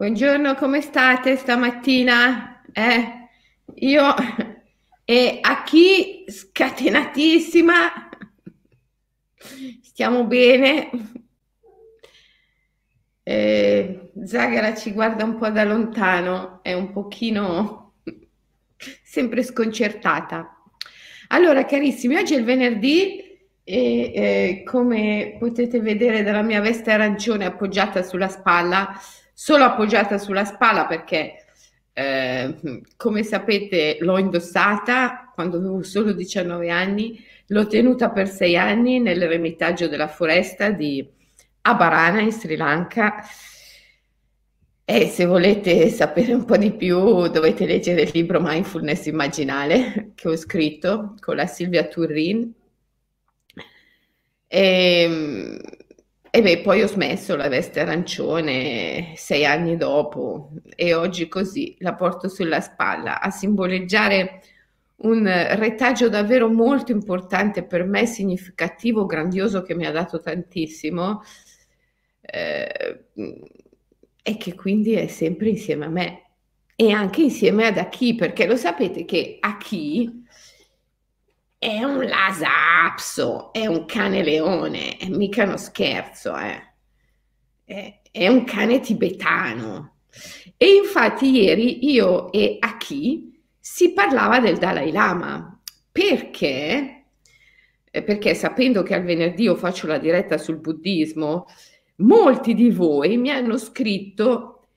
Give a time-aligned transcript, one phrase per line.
[0.00, 2.62] Buongiorno, come state stamattina?
[2.72, 3.28] Eh,
[3.80, 4.14] io
[5.04, 8.08] e a chi scatenatissima,
[9.82, 10.90] stiamo bene.
[13.24, 17.94] Eh, Zagara ci guarda un po' da lontano, è un pochino
[19.02, 20.62] sempre sconcertata.
[21.26, 23.18] Allora, carissimi, oggi è il venerdì
[23.64, 28.96] e eh, come potete vedere dalla mia veste arancione appoggiata sulla spalla,
[29.40, 31.44] solo appoggiata sulla spalla perché,
[31.92, 32.56] eh,
[32.96, 39.86] come sapete, l'ho indossata quando avevo solo 19 anni, l'ho tenuta per sei anni nell'eremitaggio
[39.86, 41.08] della foresta di
[41.60, 43.22] Abarana in Sri Lanka.
[44.84, 50.28] E se volete sapere un po' di più dovete leggere il libro Mindfulness Immaginale che
[50.28, 52.52] ho scritto con la Silvia Turrin.
[54.48, 55.58] E, ehm,
[56.30, 60.50] e beh, poi ho smesso la veste arancione sei anni dopo.
[60.74, 64.42] E oggi così la porto sulla spalla a simboleggiare
[64.98, 71.22] un retaggio davvero molto importante per me, significativo, grandioso, che mi ha dato tantissimo
[72.20, 73.04] eh,
[74.22, 76.22] e che quindi è sempre insieme a me
[76.80, 80.26] e anche insieme ad Aki, perché lo sapete che Aki
[81.58, 86.62] è un lasapso, è un cane leone, è mica uno scherzo, eh.
[87.64, 89.96] è, è un cane tibetano.
[90.56, 95.60] E infatti ieri io e Aki si parlava del Dalai Lama.
[95.90, 97.04] Perché?
[97.90, 101.46] Eh, perché sapendo che al venerdì io faccio la diretta sul buddismo,
[101.96, 104.68] molti di voi mi hanno scritto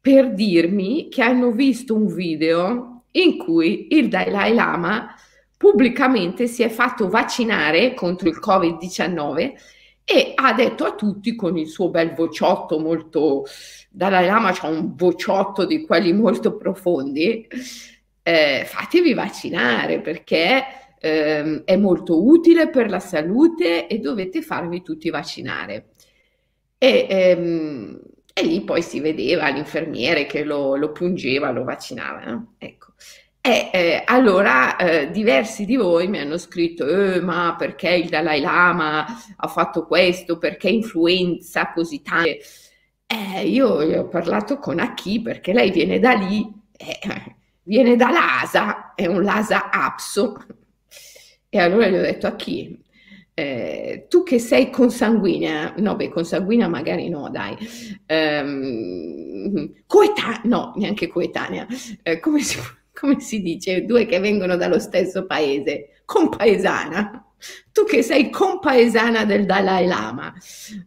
[0.00, 5.14] per dirmi che hanno visto un video in cui il Dalai Lama
[5.58, 9.52] pubblicamente si è fatto vaccinare contro il Covid-19
[10.04, 13.44] e ha detto a tutti con il suo bel vociotto molto,
[13.90, 17.46] Dalai Lama c'ha un vociotto di quelli molto profondi,
[18.22, 20.64] eh, fatevi vaccinare perché
[20.98, 25.88] eh, è molto utile per la salute e dovete farvi tutti vaccinare.
[26.78, 28.00] E, ehm,
[28.32, 32.24] e lì poi si vedeva l'infermiere che lo, lo pungeva, lo vaccinava.
[32.24, 32.54] No?
[32.58, 32.92] Ecco.
[33.48, 38.42] E eh, allora eh, diversi di voi mi hanno scritto, eh, ma perché il Dalai
[38.42, 42.28] Lama ha fatto questo, perché influenza così tanto?
[43.06, 48.92] Eh, io ho parlato con Aki perché lei viene da lì, eh, viene da Lasa,
[48.94, 50.44] è un Lasa Apso.
[51.48, 52.78] E allora gli ho detto a chi?
[53.32, 57.56] Eh, tu che sei consanguinea, no, beh, consanguinea magari no, dai,
[58.04, 61.66] ehm, coetanea, no, neanche coetanea,
[62.20, 62.76] come si può?
[62.98, 67.24] Come si dice, due che vengono dallo stesso paese, compaesana.
[67.70, 70.34] Tu che sei compaesana del Dalai Lama,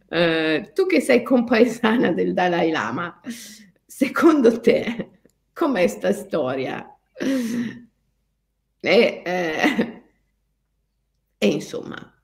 [0.09, 3.21] eh, tu che sei compaesana del Dalai Lama,
[3.85, 5.11] secondo te
[5.53, 6.85] com'è sta storia?
[8.83, 10.03] E, eh,
[11.38, 12.21] e insomma,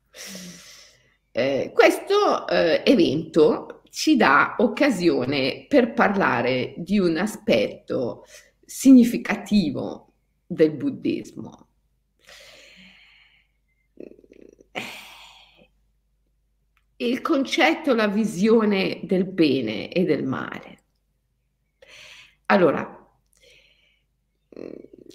[1.31, 8.25] eh, questo eh, evento ci dà occasione per parlare di un aspetto
[8.67, 10.11] significativo
[10.45, 11.67] del buddismo.
[16.97, 20.83] Il concetto, la visione del bene e del male.
[22.47, 23.09] Allora,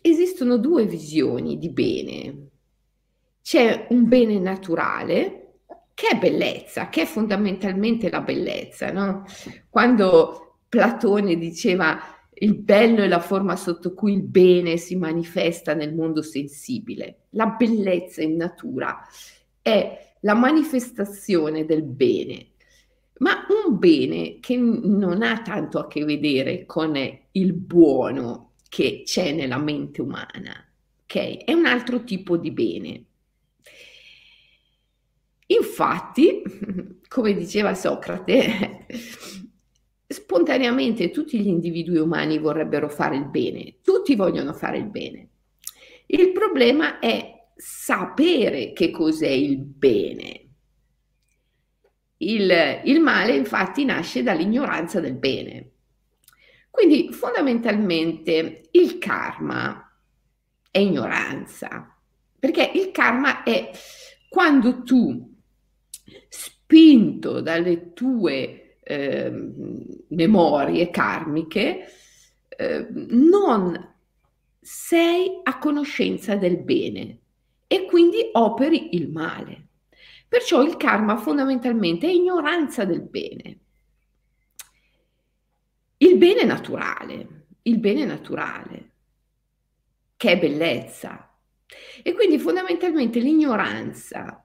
[0.00, 2.48] esistono due visioni di bene.
[3.42, 5.56] C'è un bene naturale,
[5.92, 9.24] che è bellezza, che è fondamentalmente la bellezza, no?
[9.68, 12.00] Quando Platone diceva
[12.42, 17.26] il bello è la forma sotto cui il bene si manifesta nel mondo sensibile.
[17.30, 18.98] La bellezza in natura
[19.60, 22.50] è la manifestazione del bene,
[23.18, 26.98] ma un bene che non ha tanto a che vedere con
[27.30, 30.52] il buono che c'è nella mente umana,
[31.04, 31.44] ok?
[31.44, 33.04] È un altro tipo di bene.
[35.46, 36.42] Infatti,
[37.06, 38.71] come diceva Socrate,
[40.12, 45.28] spontaneamente tutti gli individui umani vorrebbero fare il bene, tutti vogliono fare il bene.
[46.06, 50.40] Il problema è sapere che cos'è il bene.
[52.18, 55.70] Il, il male infatti nasce dall'ignoranza del bene.
[56.70, 59.92] Quindi fondamentalmente il karma
[60.70, 61.94] è ignoranza,
[62.38, 63.70] perché il karma è
[64.28, 65.30] quando tu,
[66.28, 69.32] spinto dalle tue eh,
[70.08, 71.86] memorie karmiche,
[72.48, 73.90] eh, non
[74.60, 77.18] sei a conoscenza del bene
[77.66, 79.68] e quindi operi il male.
[80.28, 83.58] Perciò il karma fondamentalmente è ignoranza del bene.
[85.98, 88.90] Il bene naturale, il bene naturale,
[90.16, 91.36] che è bellezza.
[92.02, 94.44] E quindi fondamentalmente l'ignoranza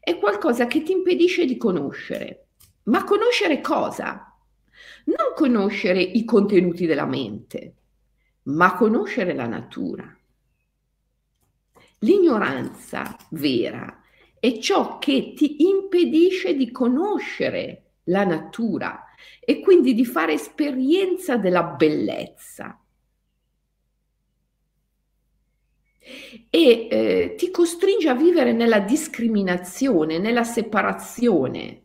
[0.00, 2.43] è qualcosa che ti impedisce di conoscere.
[2.84, 4.34] Ma conoscere cosa?
[5.04, 7.74] Non conoscere i contenuti della mente,
[8.44, 10.16] ma conoscere la natura.
[12.00, 14.02] L'ignoranza vera
[14.38, 19.04] è ciò che ti impedisce di conoscere la natura
[19.40, 22.78] e quindi di fare esperienza della bellezza.
[26.50, 31.83] E eh, ti costringe a vivere nella discriminazione, nella separazione,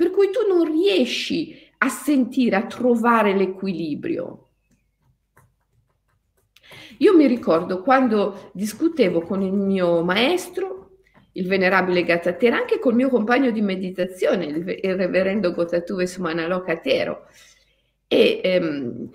[0.00, 4.48] per cui tu non riesci a sentire, a trovare l'equilibrio.
[7.00, 11.00] Io mi ricordo quando discutevo con il mio maestro,
[11.32, 17.26] il venerabile Gattatera, anche col mio compagno di meditazione, il, reverendo Gotatuve Sumanalokatero,
[18.08, 19.10] e, ehm,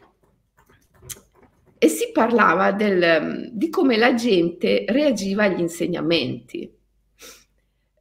[1.79, 6.74] e si parlava del, di come la gente reagiva agli insegnamenti.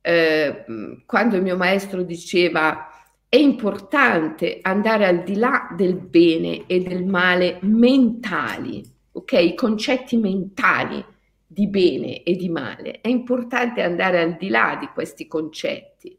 [0.07, 0.65] Eh,
[1.07, 2.89] quando il mio maestro diceva
[3.27, 9.33] è importante andare al di là del bene e del male mentali, ok?
[9.33, 11.05] I concetti mentali
[11.47, 13.01] di bene e di male.
[13.01, 16.17] È importante andare al di là di questi concetti.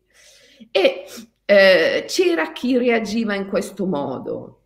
[0.71, 1.05] E
[1.45, 4.64] eh, c'era chi reagiva in questo modo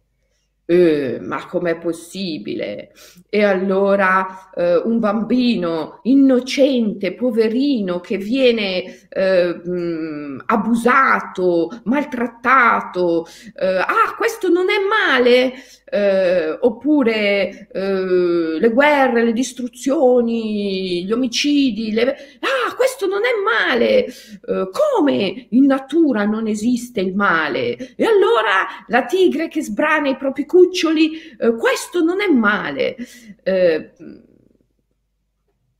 [0.69, 2.91] eh, ma com'è possibile?
[3.27, 13.25] E allora eh, un bambino innocente, poverino, che viene eh, mh, abusato, maltrattato,
[13.55, 15.53] eh, ah, questo non è male?
[15.91, 22.15] Eh, oppure eh, le guerre, le distruzioni, gli omicidi, le...
[22.41, 24.05] ah, questo non è male.
[24.71, 27.95] come in natura non esiste il male?
[27.95, 32.95] E allora la tigre che sbrana i propri cuori cuccioli, eh, questo non è male.
[33.43, 33.93] Eh,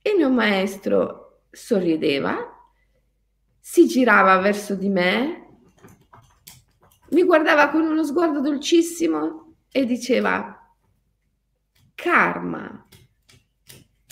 [0.02, 2.38] il mio maestro sorrideva,
[3.60, 5.48] si girava verso di me,
[7.10, 10.56] mi guardava con uno sguardo dolcissimo e diceva,
[11.96, 12.88] karma,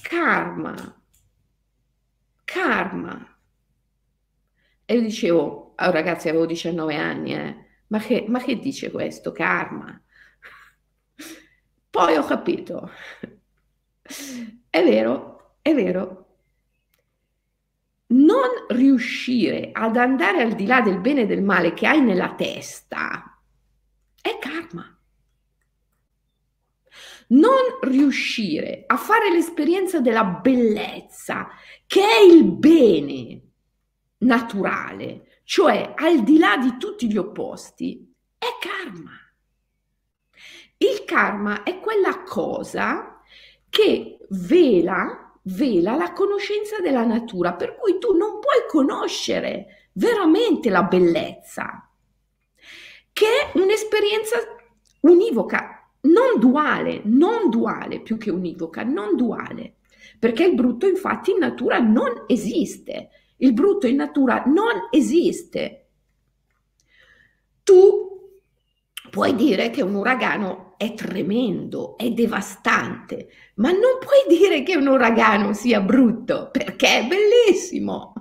[0.02, 1.02] karma,
[2.44, 3.40] karma.
[4.90, 7.56] E io dicevo, oh, ragazzi, avevo 19 anni, eh,
[7.88, 10.02] ma, che, ma che dice questo, karma?
[11.98, 12.92] Poi ho capito,
[14.70, 16.28] è vero, è vero,
[18.10, 22.36] non riuscire ad andare al di là del bene e del male che hai nella
[22.36, 23.42] testa
[24.22, 24.96] è karma.
[27.30, 31.48] Non riuscire a fare l'esperienza della bellezza,
[31.88, 33.42] che è il bene
[34.20, 39.27] naturale, cioè al di là di tutti gli opposti, è karma.
[40.78, 43.22] Il karma è quella cosa
[43.70, 50.84] che vela, vela la conoscenza della natura, per cui tu non puoi conoscere veramente la
[50.84, 51.90] bellezza,
[53.12, 54.38] che è un'esperienza
[55.02, 59.78] univoca, non duale, non duale più che univoca, non duale,
[60.20, 65.86] perché il brutto infatti in natura non esiste, il brutto in natura non esiste.
[67.64, 68.17] Tu
[69.18, 74.86] puoi dire che un uragano è tremendo, è devastante, ma non puoi dire che un
[74.86, 78.14] uragano sia brutto perché è bellissimo.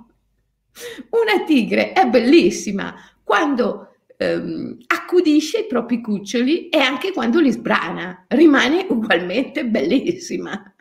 [1.11, 8.25] Una tigre è bellissima quando ehm, accudisce i propri cuccioli e anche quando li sbrana,
[8.29, 10.73] rimane ugualmente bellissima.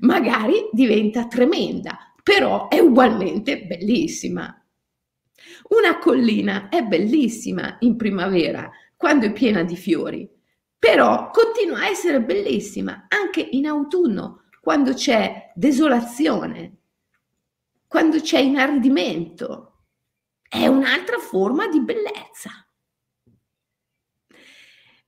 [0.00, 4.62] Magari diventa tremenda, però è ugualmente bellissima.
[5.68, 10.28] Una collina è bellissima in primavera quando è piena di fiori,
[10.76, 16.78] però continua a essere bellissima anche in autunno, quando c'è desolazione,
[17.86, 19.84] quando c'è inaridimento.
[20.48, 22.50] È un'altra forma di bellezza.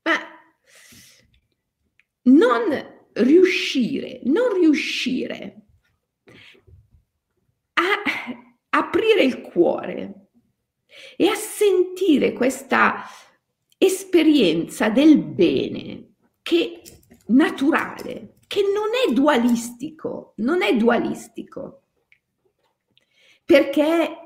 [0.03, 0.19] Ma
[2.23, 5.67] non riuscire, non riuscire
[7.73, 8.03] a
[8.69, 10.29] aprire il cuore
[11.17, 13.05] e a sentire questa
[13.83, 16.83] esperienza del bene che
[17.29, 21.85] naturale, che non è dualistico, non è dualistico,
[23.43, 24.17] perché è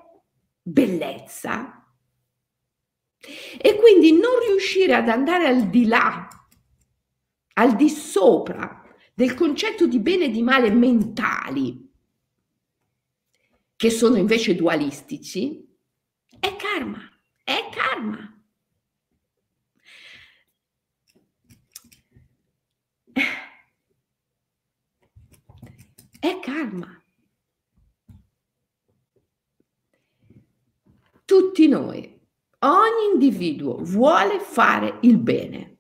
[0.60, 1.86] bellezza.
[3.56, 6.28] E quindi non riuscire ad andare al di là,
[7.54, 8.82] al di sopra
[9.14, 11.92] del concetto di bene e di male mentali,
[13.76, 15.64] che sono invece dualistici,
[16.40, 17.08] è karma,
[17.44, 18.33] è karma.
[26.24, 26.88] È karma.
[31.26, 32.18] Tutti noi,
[32.60, 35.76] ogni individuo vuole fare il bene,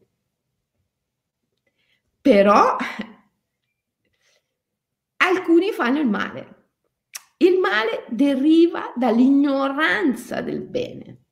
[2.20, 2.76] però
[5.16, 6.68] alcuni fanno il male.
[7.38, 11.22] Il male deriva dall'ignoranza del bene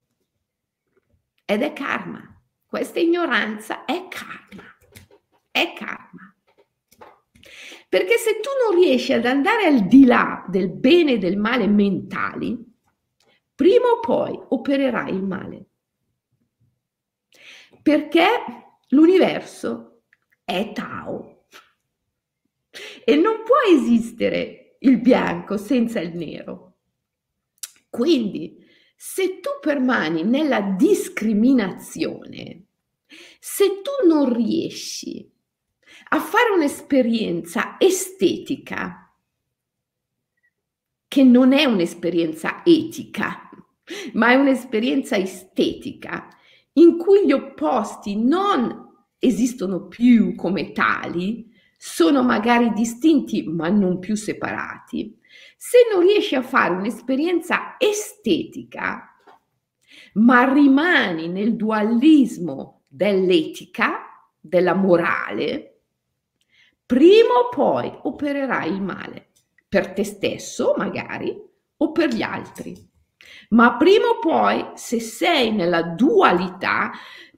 [1.45, 2.43] ed è karma.
[2.65, 4.65] Questa ignoranza è karma.
[5.51, 6.02] È karma.
[7.93, 11.67] Perché se tu non riesci ad andare al di là del bene e del male
[11.67, 12.57] mentali,
[13.55, 15.67] prima o poi opererai il male.
[17.83, 18.29] Perché
[18.89, 20.05] l'universo
[20.43, 21.49] è Tao
[23.05, 26.79] e non può esistere il bianco senza il nero.
[27.91, 28.57] Quindi
[28.97, 32.69] se tu permani nella discriminazione,
[33.39, 35.31] se tu non riesci
[36.13, 39.11] a fare un'esperienza estetica,
[41.09, 43.49] che non è un'esperienza etica,
[44.13, 46.29] ma è un'esperienza estetica,
[46.75, 54.15] in cui gli opposti non esistono più come tali, sono magari distinti ma non più
[54.15, 55.19] separati,
[55.57, 59.17] se non riesci a fare un'esperienza estetica,
[60.15, 65.72] ma rimani nel dualismo dell'etica, della morale,
[66.93, 69.29] prima o poi opererai il male,
[69.67, 71.35] per te stesso magari
[71.79, 72.77] o per gli altri.
[73.49, 76.91] Ma prima o poi, se sei nella dualità,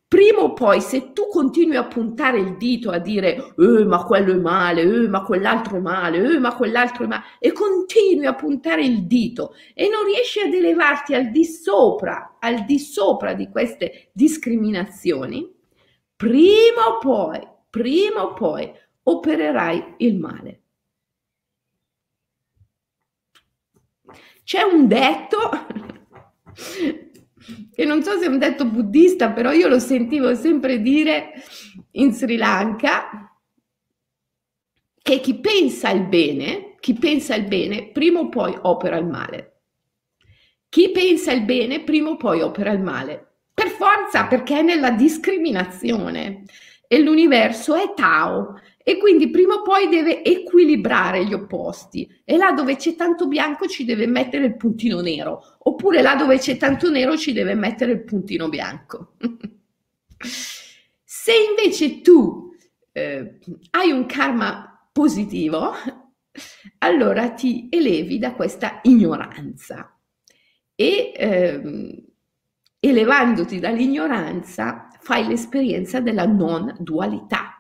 [0.09, 4.33] prima o poi se tu continui a puntare il dito a dire eh, ma quello
[4.33, 8.35] è male, eh, ma quell'altro è male, eh, ma quell'altro è male, e continui a
[8.35, 13.49] puntare il dito e non riesci ad elevarti al di sopra, al di sopra di
[13.51, 15.49] queste discriminazioni,
[16.17, 20.63] prima o poi, prima o poi opererai il male.
[24.45, 25.39] C'è un detto
[27.73, 31.33] che non so se è un detto buddista, però io lo sentivo sempre dire
[31.93, 33.35] in Sri Lanka,
[35.03, 39.51] che chi pensa il bene, chi pensa il bene, prima o poi opera il male.
[40.69, 43.35] Chi pensa il bene, prima o poi opera il male.
[43.53, 46.45] Per forza, perché è nella discriminazione
[46.87, 52.07] e l'universo è Tao e quindi prima o poi deve equilibrare gli opposti.
[52.23, 55.57] E là dove c'è tanto bianco ci deve mettere il puntino nero.
[55.61, 59.15] Oppure là dove c'è tanto nero ci deve mettere il puntino bianco.
[61.03, 62.55] Se invece tu
[62.93, 63.39] eh,
[63.71, 65.73] hai un karma positivo,
[66.79, 69.99] allora ti elevi da questa ignoranza.
[70.75, 72.05] E eh,
[72.81, 77.54] elevandoti dall'ignoranza fai l'esperienza della non dualità,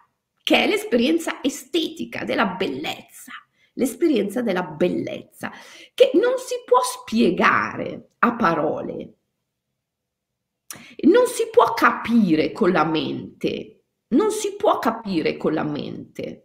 [0.44, 3.32] che è l'esperienza estetica della bellezza,
[3.72, 5.50] l'esperienza della bellezza,
[5.94, 9.14] che non si può spiegare a parole,
[11.08, 16.44] non si può capire con la mente, non si può capire con la mente.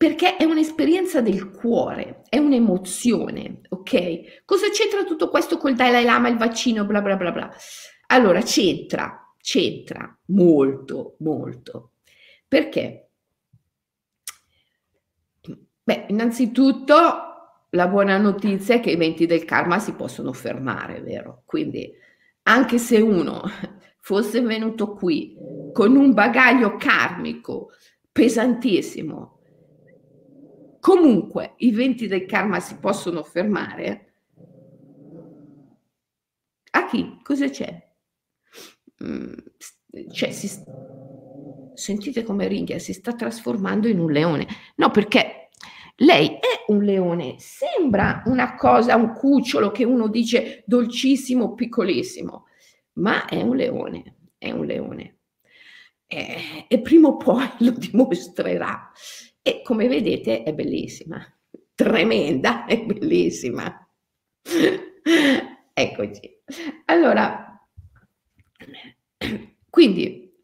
[0.00, 4.44] perché è un'esperienza del cuore, è un'emozione, ok?
[4.46, 7.50] Cosa c'entra tutto questo col Dalai Lama, il vaccino, bla bla bla bla?
[8.06, 11.92] Allora, c'entra, c'entra molto, molto.
[12.46, 13.10] Perché?
[15.82, 16.94] Beh, innanzitutto
[17.70, 21.42] la buona notizia è che i venti del karma si possono fermare, vero?
[21.44, 21.92] Quindi
[22.42, 23.42] anche se uno
[24.00, 25.42] fosse venuto qui
[25.72, 27.70] con un bagaglio karmico
[28.12, 29.38] pesantissimo,
[30.80, 34.14] comunque i venti del karma si possono fermare,
[36.72, 37.20] a chi?
[37.22, 37.89] Cosa c'è?
[39.04, 39.32] Mm,
[40.12, 40.48] cioè, si,
[41.74, 44.46] sentite come ringhia, si sta trasformando in un leone.
[44.76, 45.48] No, perché
[45.96, 52.46] lei è un leone, sembra una cosa, un cucciolo che uno dice dolcissimo, piccolissimo,
[52.94, 55.16] ma è un leone, è un leone.
[56.06, 58.90] E, e prima o poi lo dimostrerà.
[59.42, 61.24] E come vedete è bellissima,
[61.74, 63.88] tremenda, è bellissima.
[65.72, 66.42] Eccoci.
[66.86, 67.49] Allora,
[69.70, 70.38] quindi,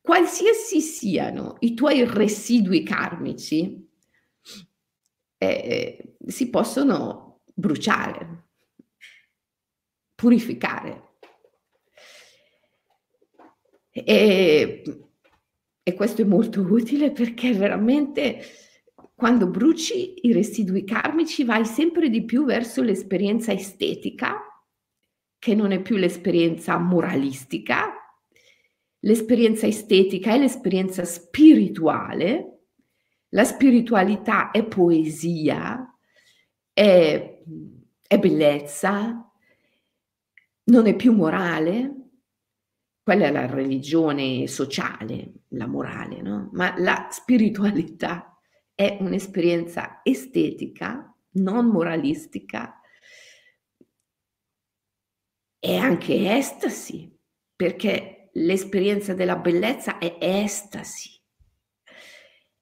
[0.00, 3.88] qualsiasi siano i tuoi residui karmici,
[5.38, 8.44] eh, si possono bruciare,
[10.14, 11.02] purificare.
[13.90, 14.82] E
[15.86, 18.40] e questo è molto utile perché veramente
[19.14, 24.53] quando bruci i residui karmici vai sempre di più verso l'esperienza estetica,
[25.44, 27.92] che non è più l'esperienza moralistica,
[29.00, 32.60] l'esperienza estetica è l'esperienza spirituale,
[33.28, 35.86] la spiritualità è poesia,
[36.72, 37.42] è,
[38.06, 39.30] è bellezza,
[40.62, 41.94] non è più morale,
[43.02, 46.48] quella è la religione sociale, la morale, no?
[46.54, 48.34] Ma la spiritualità
[48.74, 52.80] è un'esperienza estetica, non moralistica,
[55.64, 57.10] è anche estasi,
[57.56, 61.10] perché l'esperienza della bellezza è estasi.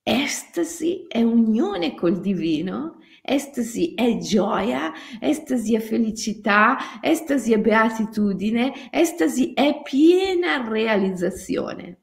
[0.05, 9.53] Estasi è unione col divino Estasi è gioia, estasi è felicità, estasi è beatitudine, estasi
[9.53, 12.01] è piena realizzazione.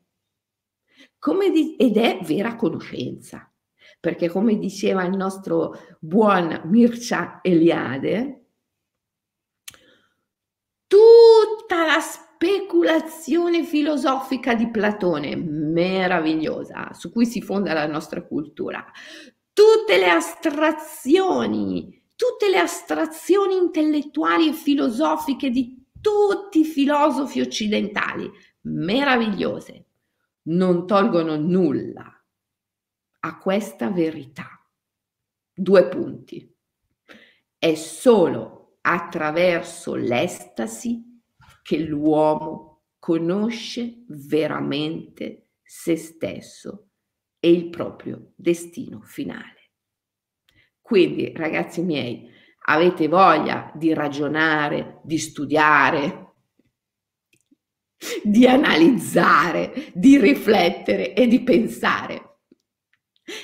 [1.51, 3.53] Di- ed è vera conoscenza,
[3.99, 8.38] perché come diceva il nostro buon Mircea Eliade,
[11.69, 18.83] tutta la speculazione filosofica di Platone, meravigliosa, su cui si fonda la nostra cultura,
[19.53, 28.27] tutte le astrazioni, tutte le astrazioni intellettuali e filosofiche di tutti i filosofi occidentali,
[28.61, 29.85] meravigliose,
[30.45, 32.19] non tolgono nulla
[33.19, 34.59] a questa verità.
[35.53, 36.51] Due punti.
[37.59, 41.08] È solo attraverso l'estasi
[41.69, 46.89] che l'uomo conosce veramente se stesso
[47.39, 49.73] e il proprio destino finale.
[50.81, 52.27] Quindi, ragazzi miei,
[52.65, 56.33] avete voglia di ragionare, di studiare,
[58.23, 62.39] di analizzare, di riflettere e di pensare.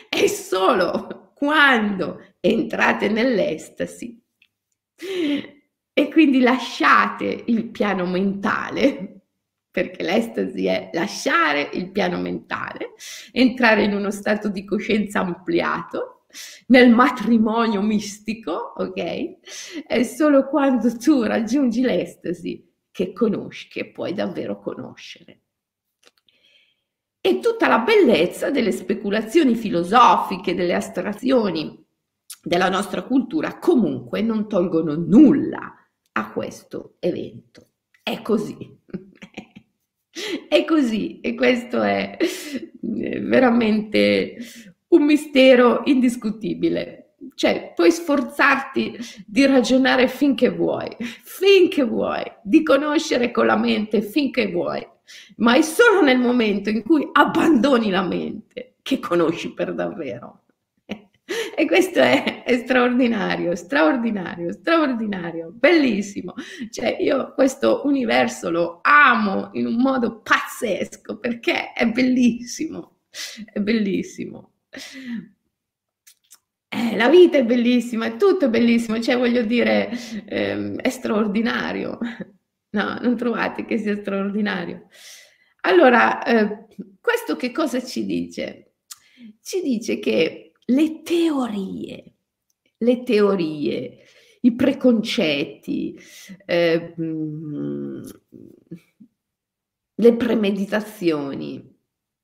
[0.09, 4.19] È solo quando entrate nell'estasi
[5.97, 9.21] e quindi lasciate il piano mentale
[9.71, 12.95] perché l'estasi è lasciare il piano mentale,
[13.31, 16.25] entrare in uno stato di coscienza ampliato,
[16.67, 19.85] nel matrimonio mistico, ok?
[19.87, 25.43] È solo quando tu raggiungi l'estasi che conosci, che puoi davvero conoscere.
[27.21, 31.85] E tutta la bellezza delle speculazioni filosofiche, delle astrazioni
[32.43, 35.73] della nostra cultura comunque non tolgono nulla
[36.17, 37.67] a questo evento.
[38.01, 38.79] È così.
[40.47, 44.37] È così e questo è eh, veramente
[44.89, 47.15] un mistero indiscutibile.
[47.33, 54.49] Cioè, puoi sforzarti di ragionare finché vuoi, finché vuoi, di conoscere con la mente finché
[54.49, 54.87] vuoi,
[55.37, 60.43] ma è solo nel momento in cui abbandoni la mente che conosci per davvero.
[61.57, 66.33] E questo è, è, straordinario, straordinario, straordinario, bellissimo.
[66.69, 72.99] Cioè io questo universo lo amo in un modo pazzesco perché è bellissimo,
[73.51, 74.51] è bellissimo.
[76.69, 79.89] Eh, la vita è bellissima, è tutto bellissimo, cioè voglio dire,
[80.25, 81.97] ehm, è straordinario.
[82.75, 84.87] No, non trovate che sia straordinario.
[85.61, 86.65] Allora, eh,
[86.99, 88.73] questo che cosa ci dice?
[89.41, 92.14] Ci dice che le teorie,
[92.85, 94.05] le teorie,
[94.41, 95.99] i preconcetti,
[96.45, 96.93] eh,
[99.95, 101.77] le premeditazioni,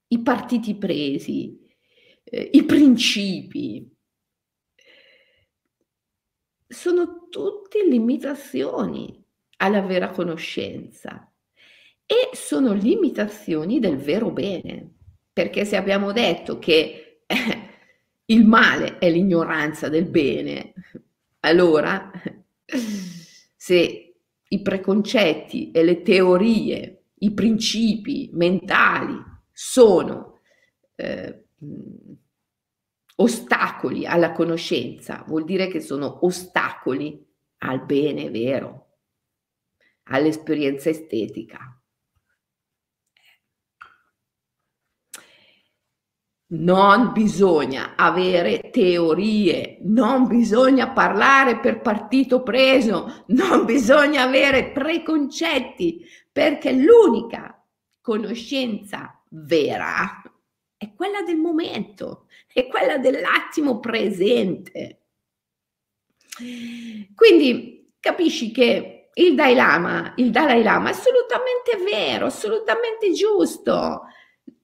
[0.08, 1.60] i partiti presi,
[2.24, 3.90] eh, i principi,
[6.68, 9.22] sono tutte limitazioni
[9.58, 11.32] alla vera conoscenza
[12.06, 14.96] e sono limitazioni del vero bene,
[15.34, 17.36] perché se abbiamo detto che eh,
[18.32, 20.74] il male è l'ignoranza del bene,
[21.42, 22.12] allora
[23.56, 24.16] se
[24.48, 29.16] i preconcetti e le teorie, i principi mentali
[29.52, 30.40] sono
[30.96, 31.46] eh,
[33.16, 37.24] ostacoli alla conoscenza, vuol dire che sono ostacoli
[37.60, 38.88] al bene vero,
[40.04, 41.81] all'esperienza estetica.
[46.54, 56.74] Non bisogna avere teorie, non bisogna parlare per partito preso, non bisogna avere preconcetti, perché
[56.74, 57.66] l'unica
[58.02, 60.22] conoscenza vera
[60.76, 65.04] è quella del momento, è quella dell'attimo presente.
[67.16, 74.02] Quindi capisci che il Dalai Lama, il Dalai Lama è assolutamente vero, assolutamente giusto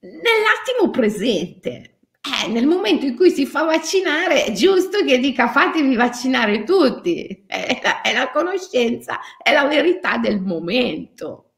[0.00, 1.98] nell'attimo presente.
[2.20, 7.44] Eh, nel momento in cui si fa vaccinare è giusto che dica fatevi vaccinare tutti,
[7.46, 11.52] è la, è la conoscenza, è la verità del momento.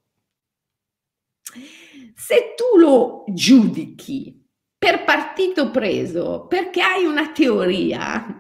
[2.14, 4.40] Se tu lo giudichi
[4.78, 8.39] per partito preso, perché hai una teoria,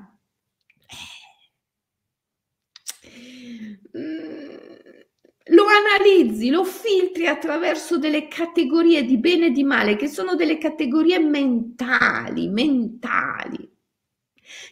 [5.50, 10.58] lo analizzi, lo filtri attraverso delle categorie di bene e di male, che sono delle
[10.58, 13.68] categorie mentali, mentali.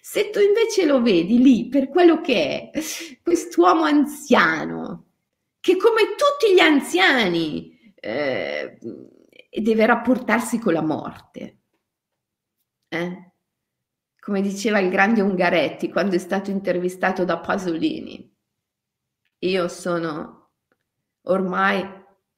[0.01, 2.81] Se tu invece lo vedi lì per quello che è,
[3.23, 5.07] quest'uomo anziano,
[5.61, 8.79] che come tutti gli anziani eh,
[9.51, 11.59] deve rapportarsi con la morte.
[12.89, 13.33] Eh?
[14.19, 18.35] Come diceva il grande Ungaretti quando è stato intervistato da Pasolini,
[19.41, 20.38] io sono
[21.29, 21.85] ormai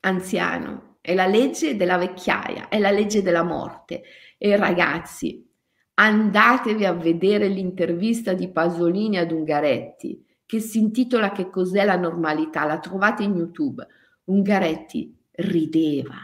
[0.01, 4.03] anziano, è la legge della vecchiaia, è la legge della morte.
[4.39, 5.47] E ragazzi,
[5.95, 12.65] andatevi a vedere l'intervista di Pasolini ad Ungaretti che si intitola Che cos'è la normalità,
[12.65, 13.87] la trovate in YouTube.
[14.25, 16.17] Ungaretti rideva.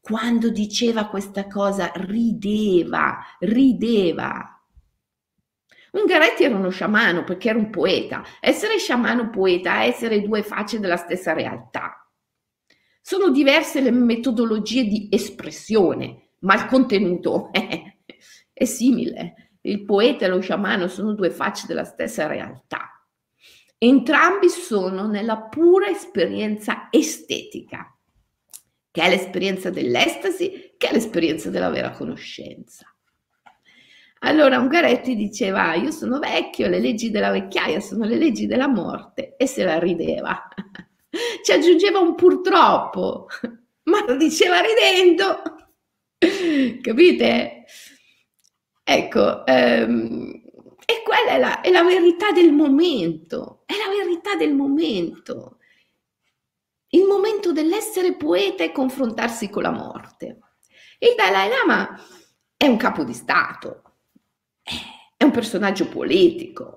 [0.00, 4.55] Quando diceva questa cosa rideva, rideva.
[5.96, 8.22] Ungaretti era uno sciamano perché era un poeta.
[8.40, 12.06] Essere sciamano poeta è essere due facce della stessa realtà.
[13.00, 17.50] Sono diverse le metodologie di espressione, ma il contenuto
[18.52, 19.52] è simile.
[19.62, 22.90] Il poeta e lo sciamano sono due facce della stessa realtà.
[23.78, 27.96] Entrambi sono nella pura esperienza estetica,
[28.90, 32.95] che è l'esperienza dell'estasi, che è l'esperienza della vera conoscenza.
[34.20, 39.36] Allora Ungaretti diceva, io sono vecchio, le leggi della vecchiaia sono le leggi della morte
[39.36, 40.48] e se la rideva.
[41.42, 43.26] Ci aggiungeva un purtroppo,
[43.84, 45.42] ma lo diceva ridendo.
[46.80, 47.64] Capite?
[48.82, 50.42] Ecco, ehm,
[50.86, 55.58] e quella è la, è la verità del momento, è la verità del momento.
[56.90, 60.38] Il momento dell'essere poeta e confrontarsi con la morte.
[60.98, 62.00] Il Dalai Lama
[62.56, 63.82] è un capo di Stato,
[65.16, 66.76] è un personaggio politico.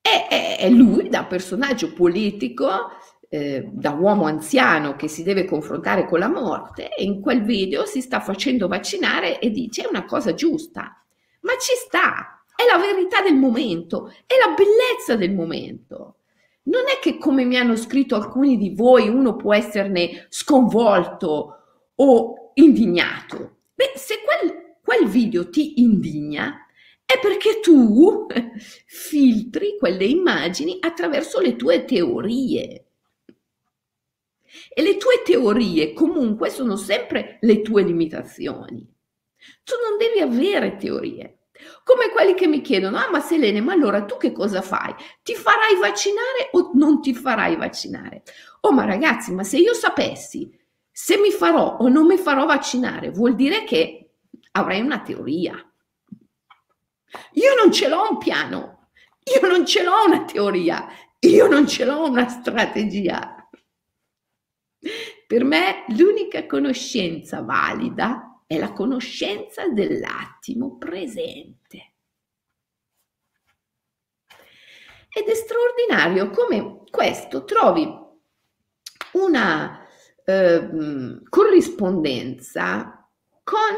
[0.00, 2.90] E, lui, da personaggio politico,
[3.28, 8.00] eh, da uomo anziano che si deve confrontare con la morte, in quel video si
[8.00, 11.04] sta facendo vaccinare e dice è una cosa giusta,
[11.40, 16.16] ma ci sta, è la verità del momento, è la bellezza del momento.
[16.64, 21.56] Non è che come mi hanno scritto alcuni di voi uno può esserne sconvolto
[21.94, 23.56] o indignato.
[23.74, 26.66] Beh, se quel, quel video ti indigna,
[27.04, 28.26] è perché tu
[28.88, 32.86] filtri quelle immagini attraverso le tue teorie.
[34.72, 38.90] E le tue teorie comunque sono sempre le tue limitazioni.
[39.62, 41.40] Tu non devi avere teorie.
[41.84, 44.94] Come quelli che mi chiedono, ah ma Selene, ma allora tu che cosa fai?
[45.22, 48.22] Ti farai vaccinare o non ti farai vaccinare?
[48.62, 50.50] Oh ma ragazzi, ma se io sapessi
[51.00, 53.97] se mi farò o non mi farò vaccinare, vuol dire che
[54.58, 55.54] avrei una teoria.
[57.32, 58.90] Io non ce l'ho un piano,
[59.40, 60.86] io non ce l'ho una teoria,
[61.20, 63.48] io non ce l'ho una strategia.
[65.26, 71.92] Per me l'unica conoscenza valida è la conoscenza dell'attimo presente.
[75.10, 77.86] Ed è straordinario come questo trovi
[79.12, 79.86] una
[80.24, 83.08] eh, corrispondenza
[83.42, 83.74] con,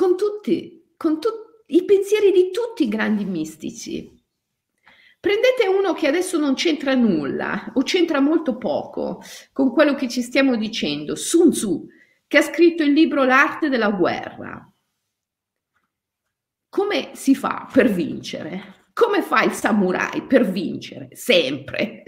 [0.00, 4.18] con tutti, con tutti i pensieri di tutti i grandi mistici.
[5.20, 10.22] Prendete uno che adesso non c'entra nulla o c'entra molto poco con quello che ci
[10.22, 11.86] stiamo dicendo, Sun Tzu,
[12.26, 14.72] che ha scritto il libro L'arte della guerra.
[16.70, 18.86] Come si fa per vincere?
[18.94, 21.08] Come fa il samurai per vincere?
[21.12, 22.04] Sempre.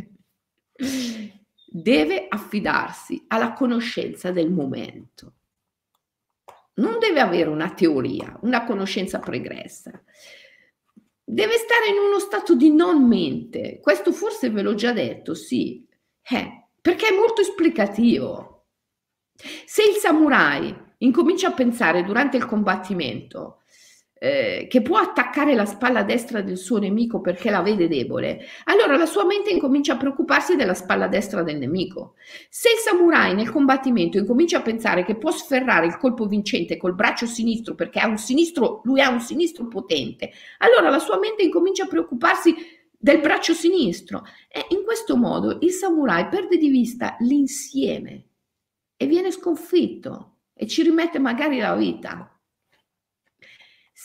[1.67, 5.35] Deve affidarsi alla conoscenza del momento.
[6.75, 10.03] Non deve avere una teoria, una conoscenza pregressa
[11.25, 13.81] deve stare in uno stato di non mente.
[13.81, 15.87] Questo forse ve l'ho già detto, sì,
[16.29, 18.67] eh, perché è molto esplicativo.
[19.35, 23.62] Se il samurai incomincia a pensare durante il combattimento
[24.25, 28.97] eh, che può attaccare la spalla destra del suo nemico perché la vede debole, allora
[28.97, 32.15] la sua mente incomincia a preoccuparsi della spalla destra del nemico.
[32.49, 36.95] Se il samurai nel combattimento incomincia a pensare che può sferrare il colpo vincente col
[36.95, 41.43] braccio sinistro perché ha un sinistro, lui ha un sinistro potente, allora la sua mente
[41.43, 42.55] incomincia a preoccuparsi
[42.97, 48.27] del braccio sinistro e in questo modo il samurai perde di vista l'insieme
[48.97, 52.32] e viene sconfitto e ci rimette magari la vita.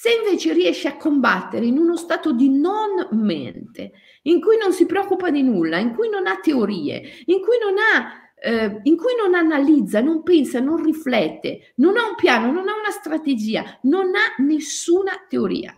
[0.07, 3.91] Se invece riesce a combattere in uno stato di non mente,
[4.21, 7.75] in cui non si preoccupa di nulla, in cui non ha teorie, in cui non
[7.77, 12.69] ha eh, in cui non analizza, non pensa, non riflette, non ha un piano, non
[12.69, 15.75] ha una strategia, non ha nessuna teoria,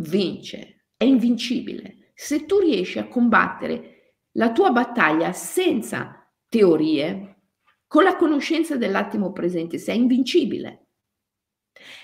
[0.00, 2.10] vince, è invincibile.
[2.12, 7.36] Se tu riesci a combattere la tua battaglia senza teorie,
[7.86, 10.85] con la conoscenza dell'attimo presente, sei invincibile.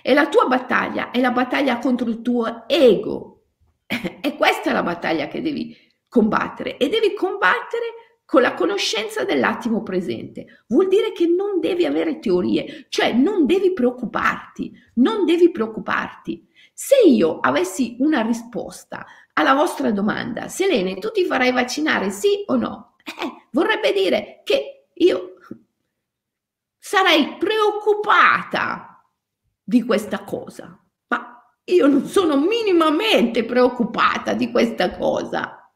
[0.02, 3.44] E la tua battaglia è la battaglia contro il tuo ego.
[4.24, 5.76] E questa è la battaglia che devi
[6.08, 10.64] combattere e devi combattere con la conoscenza dell'attimo presente.
[10.68, 16.48] Vuol dire che non devi avere teorie, cioè non devi preoccuparti, non devi preoccuparti.
[16.72, 22.56] Se io avessi una risposta alla vostra domanda, Selene, tu ti farai vaccinare sì o
[22.56, 22.94] no?
[23.04, 25.34] Eh, vorrebbe dire che io
[26.78, 28.91] sarei preoccupata
[29.62, 35.72] di questa cosa, ma io non sono minimamente preoccupata di questa cosa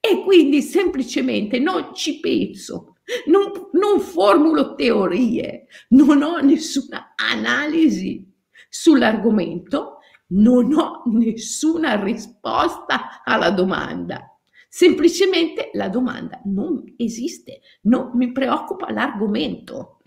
[0.00, 8.24] e quindi semplicemente non ci penso, non, non formulo teorie, non ho nessuna analisi
[8.68, 9.98] sull'argomento,
[10.28, 14.30] non ho nessuna risposta alla domanda.
[14.68, 20.00] Semplicemente la domanda non esiste, non mi preoccupa l'argomento.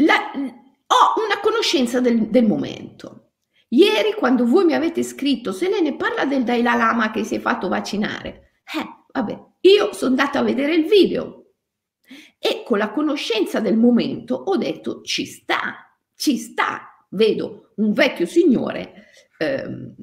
[0.00, 3.32] La, ho una conoscenza del, del, momento.
[3.68, 7.68] Ieri, quando voi mi avete scritto, Selene parla del Dalai Lama che si è fatto
[7.68, 11.38] vaccinare, eh, vabbè, io sono andata a vedere il video
[12.38, 16.82] e con la conoscenza del momento ho detto ci sta, ci sta.
[17.10, 19.06] Vedo un vecchio signore
[19.38, 19.94] ehm,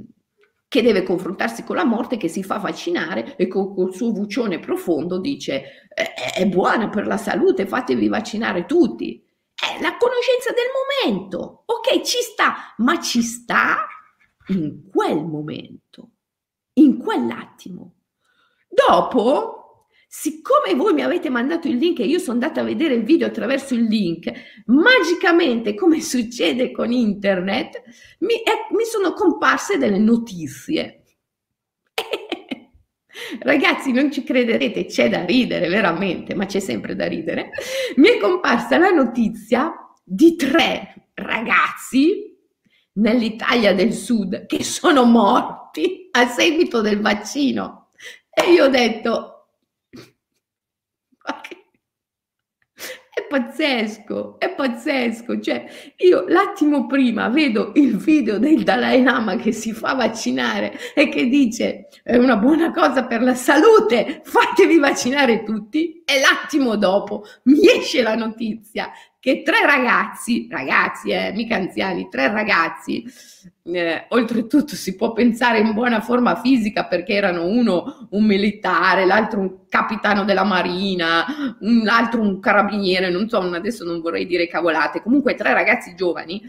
[0.68, 4.60] che deve confrontarsi con la morte, che si fa vaccinare e con, col suo vucione
[4.60, 9.25] profondo dice è, è buona per la salute, fatevi vaccinare tutti.
[9.56, 11.64] È la conoscenza del momento.
[11.66, 13.88] Ok, ci sta, ma ci sta
[14.50, 16.12] in quel momento,
[16.74, 17.96] in quell'attimo.
[18.68, 23.04] Dopo siccome voi mi avete mandato il link e io sono andata a vedere il
[23.04, 24.32] video attraverso il link,
[24.68, 27.82] magicamente, come succede con internet,
[28.20, 31.05] mi, eh, mi sono comparse delle notizie.
[33.40, 37.52] Ragazzi, non ci crederete, c'è da ridere veramente, ma c'è sempre da ridere.
[37.96, 42.34] Mi è comparsa la notizia di tre ragazzi
[42.94, 47.90] nell'Italia del Sud che sono morti a seguito del vaccino.
[48.30, 49.35] E io ho detto,
[53.28, 55.40] pazzesco, è pazzesco.
[55.40, 55.66] Cioè,
[55.98, 61.28] io l'attimo prima vedo il video del Dalai Lama che si fa vaccinare e che
[61.28, 66.04] dice è una buona cosa per la salute, fatevi vaccinare tutti.
[66.08, 72.32] E l'attimo dopo mi esce la notizia che tre ragazzi, ragazzi, eh, mica anziani, tre
[72.32, 73.04] ragazzi,
[73.64, 79.40] eh, oltretutto si può pensare in buona forma fisica perché erano uno un militare, l'altro
[79.40, 85.02] un capitano della marina, un altro un carabiniere, non so, adesso non vorrei dire cavolate,
[85.02, 86.40] comunque tre ragazzi giovani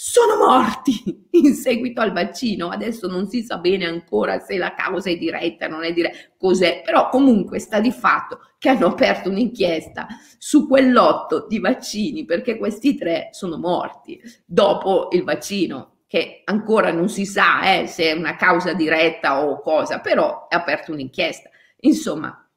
[0.00, 2.68] sono morti in seguito al vaccino.
[2.68, 6.82] Adesso non si sa bene ancora se la causa è diretta, non è diretta, cos'è,
[6.84, 12.96] però comunque sta di fatto che hanno aperto un'inchiesta su quell'otto di vaccini perché questi
[12.96, 18.34] tre sono morti dopo il vaccino, che ancora non si sa eh, se è una
[18.34, 21.50] causa diretta o cosa, però è aperta un'inchiesta.
[21.80, 22.50] Insomma,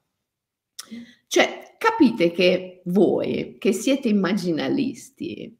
[1.26, 5.56] cioè, capite che voi che siete immaginalisti,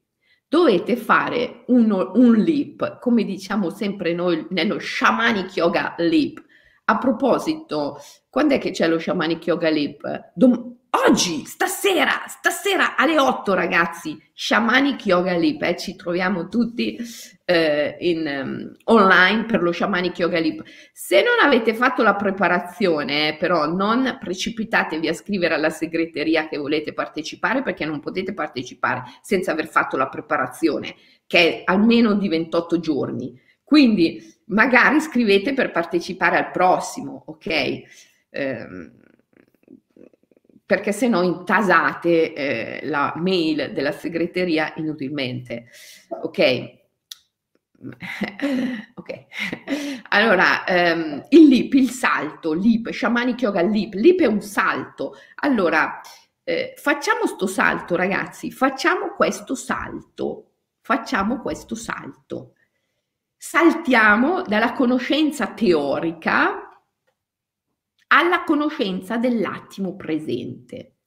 [0.48, 6.42] dovete fare un, un leap, come diciamo sempre noi nello shamanic yoga leap.
[6.84, 10.32] A proposito, quando è che c'è lo shamanic yoga leap?
[10.34, 10.72] Dom-
[11.06, 16.98] oggi, stasera, stasera alle 8 ragazzi, Shamanic Yoga Leap, eh, ci troviamo tutti
[17.44, 20.62] eh, in, um, online per lo Shamanic Yoga Leap.
[20.92, 26.58] Se non avete fatto la preparazione, eh, però non precipitatevi a scrivere alla segreteria che
[26.58, 30.94] volete partecipare perché non potete partecipare senza aver fatto la preparazione,
[31.26, 33.40] che è almeno di 28 giorni.
[33.72, 37.46] Quindi magari scrivete per partecipare al prossimo, ok?
[38.28, 38.66] Eh,
[40.66, 45.70] perché se no intasate eh, la mail della segreteria inutilmente.
[46.22, 46.80] Ok?
[48.94, 49.26] ok,
[50.10, 55.14] allora um, il leap, il salto, leap, shamanic yoga leap, leap è un salto.
[55.36, 55.98] Allora,
[56.44, 60.50] eh, facciamo sto salto, ragazzi, facciamo questo salto,
[60.82, 62.52] facciamo questo salto.
[63.44, 66.80] Saltiamo dalla conoscenza teorica
[68.06, 70.98] alla conoscenza dell'attimo presente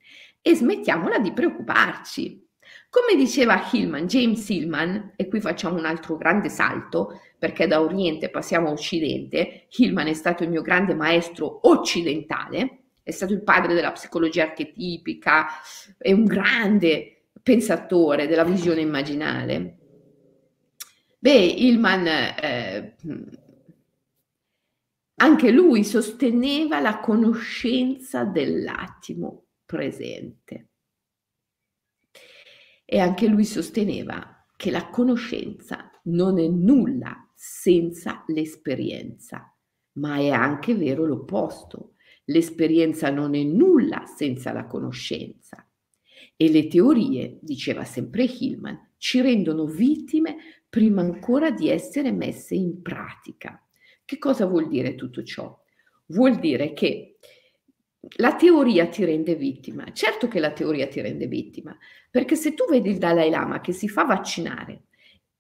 [0.42, 2.46] e smettiamola di preoccuparci.
[2.90, 8.30] Come diceva Hillman, James Hillman, e qui facciamo un altro grande salto, perché da Oriente
[8.30, 13.74] passiamo a Occidente, Hillman è stato il mio grande maestro occidentale, è stato il padre
[13.74, 15.48] della psicologia archetipica,
[15.98, 19.78] è un grande pensatore della visione immaginale.
[21.26, 22.96] Beh, Hillman eh,
[25.16, 30.70] anche lui sosteneva la conoscenza dell'attimo presente
[32.86, 39.52] e anche lui sosteneva che la conoscenza non è nulla senza l'esperienza,
[39.94, 41.96] ma è anche vero l'opposto.
[42.26, 45.68] L'esperienza non è nulla senza la conoscenza.
[46.38, 50.38] E le teorie, diceva sempre Hillman, ci rendono vittime
[50.68, 53.64] prima ancora di essere messe in pratica.
[54.04, 55.56] Che cosa vuol dire tutto ciò?
[56.08, 57.18] Vuol dire che
[58.18, 59.92] la teoria ti rende vittima.
[59.92, 61.78] Certo che la teoria ti rende vittima,
[62.10, 64.86] perché se tu vedi il Dalai Lama che si fa vaccinare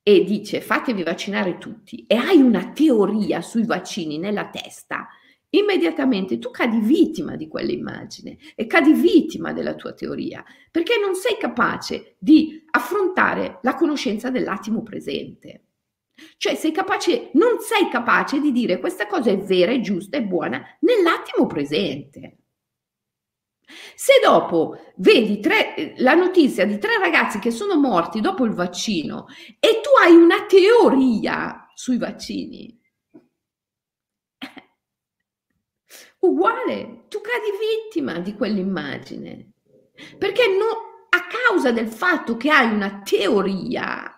[0.03, 5.07] e dice fatevi vaccinare tutti e hai una teoria sui vaccini nella testa,
[5.57, 11.37] immediatamente tu cadi vittima di quell'immagine e cadi vittima della tua teoria, perché non sei
[11.37, 15.61] capace di affrontare la conoscenza dell'attimo presente.
[16.37, 20.23] Cioè sei capace, non sei capace di dire questa cosa è vera, è giusta, è
[20.23, 22.37] buona nell'attimo presente.
[23.95, 29.25] Se dopo vedi tre, la notizia di tre ragazzi che sono morti dopo il vaccino
[29.59, 32.79] e tu hai una teoria sui vaccini,
[36.29, 39.51] uguale, tu cadi vittima di quell'immagine.
[40.17, 44.09] Perché no, a causa del fatto che hai una teoria,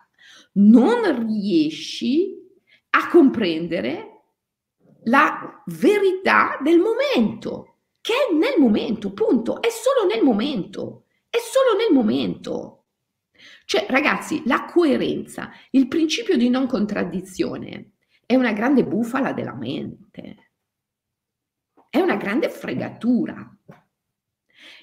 [0.54, 2.36] non riesci
[2.92, 4.24] a comprendere
[5.04, 11.78] la verità del momento che è nel momento, punto, è solo nel momento, è solo
[11.78, 12.86] nel momento.
[13.66, 17.92] Cioè, ragazzi, la coerenza, il principio di non contraddizione
[18.26, 20.47] è una grande bufala della mente,
[21.98, 23.52] è una grande fregatura.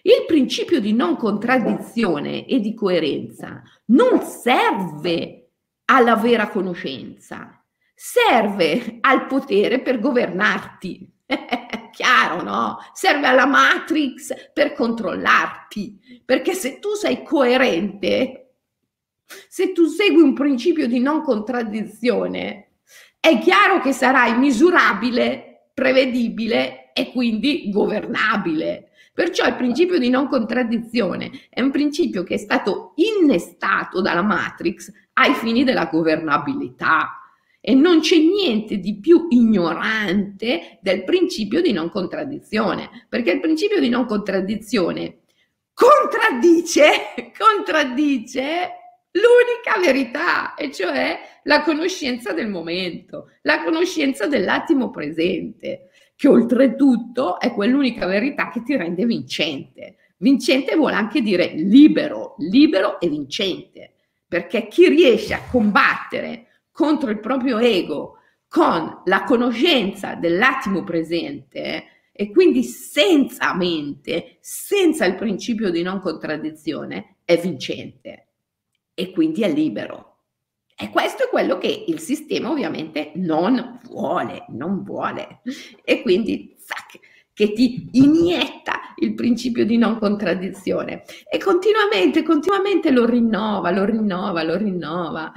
[0.02, 5.50] Il principio di non contraddizione e di coerenza non serve
[5.86, 11.12] alla vera conoscenza, serve al potere per governarti.
[11.92, 12.78] chiaro, no?
[12.92, 18.56] Serve alla Matrix per controllarti, perché se tu sei coerente,
[19.48, 22.72] se tu segui un principio di non contraddizione,
[23.20, 28.92] è chiaro che sarai misurabile, prevedibile e quindi governabile.
[29.12, 34.90] Perciò il principio di non contraddizione è un principio che è stato innestato dalla Matrix
[35.14, 37.20] ai fini della governabilità
[37.60, 43.80] e non c'è niente di più ignorante del principio di non contraddizione, perché il principio
[43.80, 45.20] di non contraddizione
[45.72, 46.86] contraddice,
[47.36, 48.70] contraddice
[49.14, 57.52] l'unica verità, e cioè la conoscenza del momento, la conoscenza dell'attimo presente, che oltretutto è
[57.52, 59.96] quell'unica verità che ti rende vincente.
[60.18, 63.94] Vincente vuole anche dire libero, libero e vincente,
[64.26, 72.30] perché chi riesce a combattere contro il proprio ego con la conoscenza dell'attimo presente e
[72.30, 78.28] quindi senza mente, senza il principio di non contraddizione, è vincente
[78.94, 80.12] e quindi è libero.
[80.76, 85.40] E questo è quello che il sistema ovviamente non vuole, non vuole.
[85.84, 86.98] E quindi zac,
[87.32, 94.42] che ti inietta il principio di non contraddizione e continuamente, continuamente lo rinnova, lo rinnova,
[94.42, 95.32] lo rinnova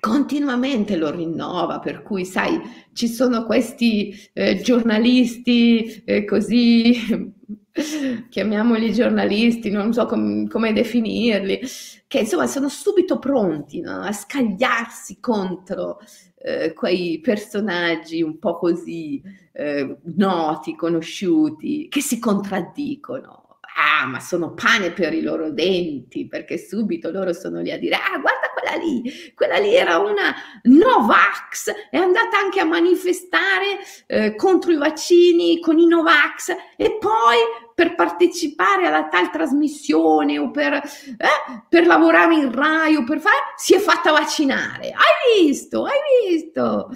[0.00, 2.60] continuamente lo rinnova, per cui sai,
[2.92, 7.34] ci sono questi eh, giornalisti eh, così,
[8.28, 11.60] chiamiamoli giornalisti, non so com- come definirli,
[12.06, 14.00] che insomma sono subito pronti no?
[14.00, 15.98] a scagliarsi contro
[16.38, 24.54] eh, quei personaggi un po' così eh, noti, conosciuti, che si contraddicono ah, ma sono
[24.54, 28.76] pane per i loro denti, perché subito loro sono lì a dire, ah, guarda quella
[28.82, 29.02] lì,
[29.34, 35.78] quella lì era una Novax, è andata anche a manifestare eh, contro i vaccini con
[35.78, 37.36] i Novax e poi
[37.76, 43.36] per partecipare alla tal trasmissione o per, eh, per lavorare in Rai o per fare,
[43.54, 44.92] si è fatta vaccinare.
[44.92, 45.84] Hai visto?
[45.84, 46.90] Hai visto?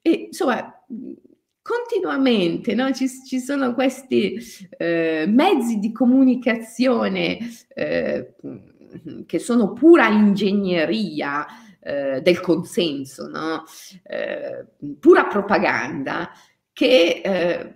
[0.00, 0.72] E insomma
[1.60, 2.92] continuamente no?
[2.92, 4.38] ci, ci, sono questi
[4.78, 7.36] eh, mezzi di comunicazione
[7.74, 8.34] eh,
[9.26, 11.44] che sono pura ingegneria
[11.80, 13.64] eh, del consenso, no?
[14.04, 14.64] Eh,
[15.00, 16.30] pura propaganda,
[16.72, 17.74] che eh,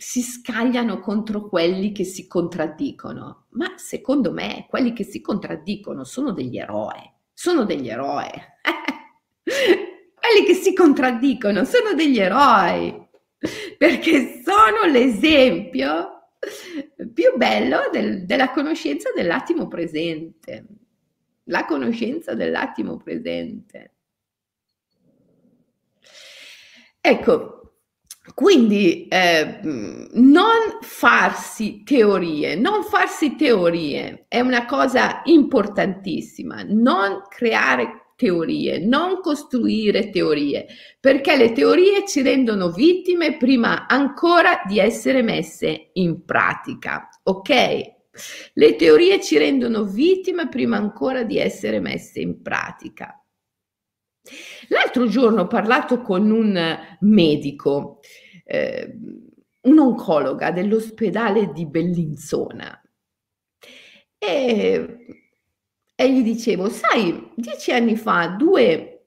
[0.00, 3.46] si scagliano contro quelli che si contraddicono.
[3.50, 8.30] ma secondo me quelli che si contraddicono sono degli eroi, sono degli eroi.
[9.42, 13.08] quelli che si contraddicono sono degli eroi,
[13.76, 16.28] perché sono l'esempio
[17.12, 20.64] più bello del, della conoscenza dell'attimo presente.
[21.46, 23.94] La conoscenza dell'attimo presente.
[27.00, 27.57] Ecco,
[28.34, 38.84] quindi eh, non farsi teorie, non farsi teorie è una cosa importantissima, non creare teorie,
[38.84, 40.66] non costruire teorie,
[40.98, 47.96] perché le teorie ci rendono vittime prima ancora di essere messe in pratica, ok?
[48.54, 53.17] Le teorie ci rendono vittime prima ancora di essere messe in pratica.
[54.68, 58.00] L'altro giorno ho parlato con un medico,
[58.44, 58.96] eh,
[59.62, 62.82] un'oncologa dell'ospedale di Bellinzona
[64.18, 64.98] e
[66.00, 69.06] e gli dicevo, sai, dieci anni fa due,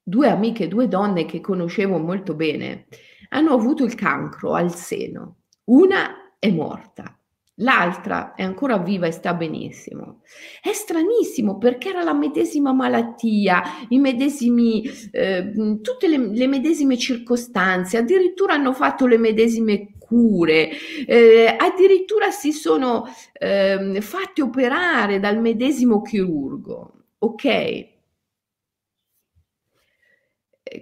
[0.00, 2.86] due amiche, due donne che conoscevo molto bene,
[3.30, 5.38] hanno avuto il cancro al seno.
[5.64, 7.17] Una è morta,
[7.58, 10.22] l'altra è ancora viva e sta benissimo.
[10.60, 15.52] È stranissimo perché era la medesima malattia, i medesimi, eh,
[15.82, 20.70] tutte le, le medesime circostanze, addirittura hanno fatto le medesime cure,
[21.06, 26.92] eh, addirittura si sono eh, fatti operare dal medesimo chirurgo.
[27.18, 27.96] Ok?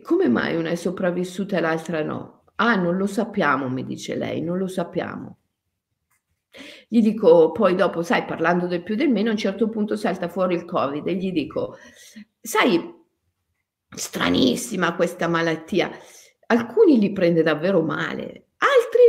[0.03, 2.45] Come mai una è sopravvissuta e l'altra no?
[2.57, 5.39] Ah, non lo sappiamo, mi dice lei, non lo sappiamo.
[6.89, 10.29] Gli dico, poi dopo, sai, parlando del più del meno, a un certo punto salta
[10.29, 11.77] fuori il Covid e gli dico,
[12.41, 12.95] sai,
[13.89, 15.91] stranissima questa malattia,
[16.47, 19.01] alcuni li prende davvero male, altri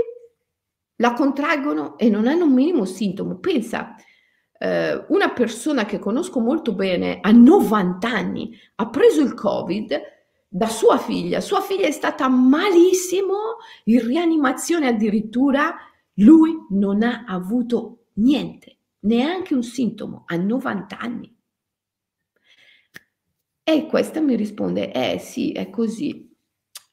[0.98, 3.38] la contraggono e non hanno un minimo sintomo.
[3.38, 3.96] Pensa,
[4.60, 10.02] eh, una persona che conosco molto bene a 90 anni ha preso il Covid
[10.50, 15.76] da sua figlia, sua figlia è stata malissimo, in rianimazione addirittura,
[16.18, 21.36] lui non ha avuto niente, neanche un sintomo, a 90 anni.
[23.64, 26.34] E questa mi risponde, eh sì, è così.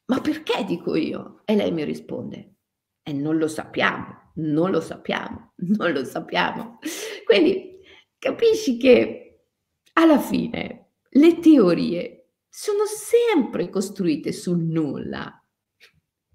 [0.07, 1.43] Ma perché dico io?
[1.45, 2.57] E lei mi risponde,
[3.03, 6.79] e non lo sappiamo, non lo sappiamo, non lo sappiamo.
[7.25, 7.79] Quindi
[8.19, 9.47] capisci che
[9.95, 15.44] alla fine le teorie sono sempre costruite sul nulla.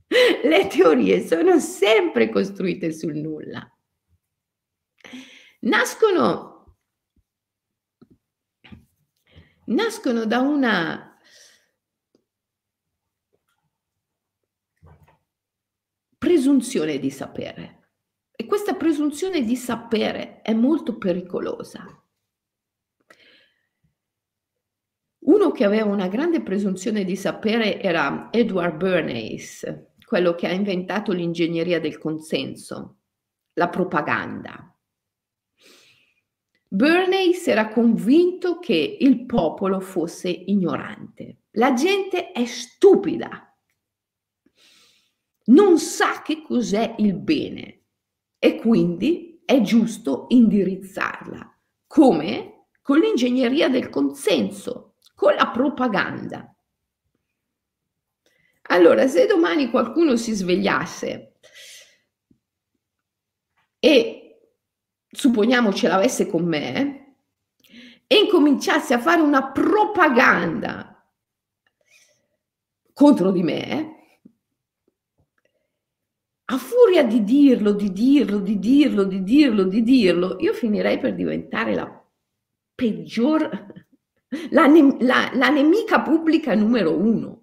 [0.10, 3.72] Le teorie sono sempre costruite sul nulla.
[5.62, 6.78] Nascono,
[9.66, 11.20] nascono da una
[16.18, 17.78] presunzione di sapere.
[18.36, 21.86] E questa presunzione di sapere è molto pericolosa.
[25.26, 31.12] Uno che aveva una grande presunzione di sapere era Edward Bernays, quello che ha inventato
[31.12, 33.02] l'ingegneria del consenso,
[33.54, 34.76] la propaganda.
[36.68, 41.44] Bernays era convinto che il popolo fosse ignorante.
[41.52, 43.50] La gente è stupida
[45.50, 47.86] non sa che cos'è il bene
[48.38, 51.60] e quindi è giusto indirizzarla.
[51.88, 52.68] Come?
[52.82, 56.56] Con l'ingegneria del consenso, con la propaganda.
[58.72, 61.34] Allora, se domani qualcuno si svegliasse
[63.80, 64.40] e
[65.10, 67.16] supponiamo ce l'avesse con me
[68.06, 71.04] e incominciasse a fare una propaganda
[72.94, 73.98] contro di me,
[76.46, 81.16] a furia di dirlo, di dirlo, di dirlo, di dirlo, di dirlo, io finirei per
[81.16, 82.06] diventare la
[82.76, 83.50] peggior,
[84.52, 87.39] la, ne, la, la nemica pubblica numero uno.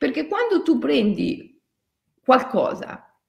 [0.00, 1.60] Perché quando tu prendi
[2.24, 3.20] qualcosa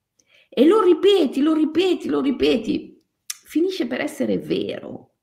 [0.47, 5.15] e lo ripeti, lo ripeti, lo ripeti, finisce per essere vero.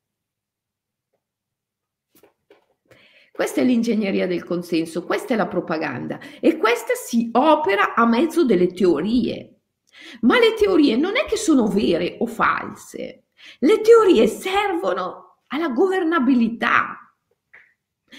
[3.33, 8.45] Questa è l'ingegneria del consenso, questa è la propaganda e questa si opera a mezzo
[8.45, 9.61] delle teorie.
[10.21, 13.29] Ma le teorie non è che sono vere o false,
[13.61, 17.11] le teorie servono alla governabilità,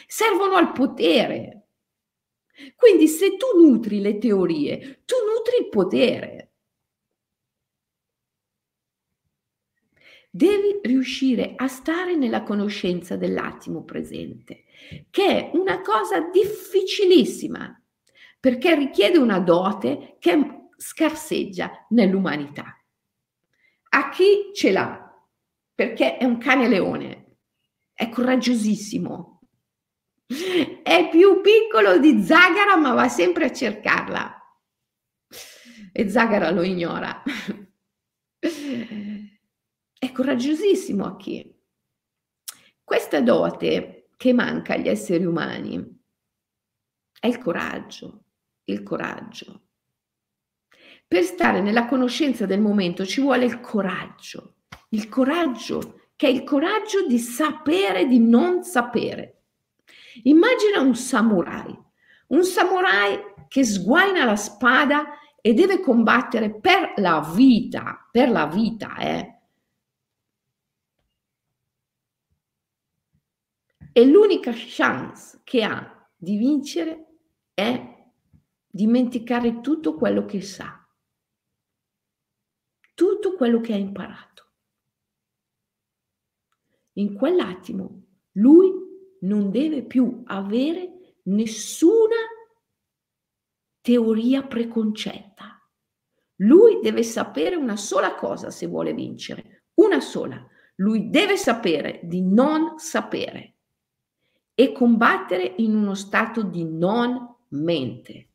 [0.07, 1.58] servono al potere.
[2.75, 6.51] Quindi se tu nutri le teorie, tu nutri il potere.
[10.31, 14.65] Devi riuscire a stare nella conoscenza dell'attimo presente,
[15.09, 17.81] che è una cosa difficilissima,
[18.39, 22.75] perché richiede una dote che scarseggia nell'umanità.
[23.91, 25.13] a chi ce l'ha,
[25.73, 27.37] perché è un cane leone,
[27.93, 29.38] è coraggiosissimo,
[30.83, 34.35] è più piccolo di Zagara, ma va sempre a cercarla.
[35.91, 37.23] E Zagara lo ignora.
[39.97, 41.57] È coraggiosissimo a chi?
[42.83, 45.97] Questa dote che manca agli esseri umani
[47.19, 48.25] è il coraggio,
[48.65, 49.63] il coraggio.
[51.07, 54.57] Per stare nella conoscenza del momento ci vuole il coraggio,
[54.89, 59.38] il coraggio che è il coraggio di sapere di non sapere.
[60.23, 61.77] Immagina un samurai,
[62.27, 68.97] un samurai che sguaina la spada e deve combattere per la vita, per la vita,
[68.97, 69.33] eh.
[73.91, 77.07] E l'unica chance che ha di vincere
[77.53, 77.97] è
[78.67, 80.87] dimenticare tutto quello che sa,
[82.93, 84.27] tutto quello che ha imparato.
[86.93, 88.03] In quell'attimo
[88.33, 88.88] lui
[89.21, 92.15] non deve più avere nessuna
[93.81, 95.59] teoria preconcetta.
[96.37, 100.45] Lui deve sapere una sola cosa se vuole vincere, una sola.
[100.75, 103.55] Lui deve sapere di non sapere
[104.53, 108.29] e combattere in uno stato di non mente.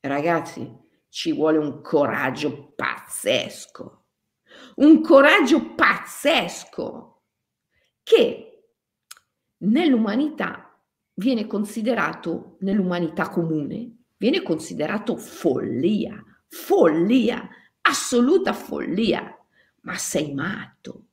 [0.00, 4.04] Ragazzi, ci vuole un coraggio pazzesco,
[4.76, 7.17] un coraggio pazzesco
[8.08, 8.62] che
[9.58, 10.74] nell'umanità
[11.16, 17.46] viene considerato, nell'umanità comune, viene considerato follia, follia,
[17.82, 19.36] assoluta follia.
[19.82, 21.08] Ma sei matto.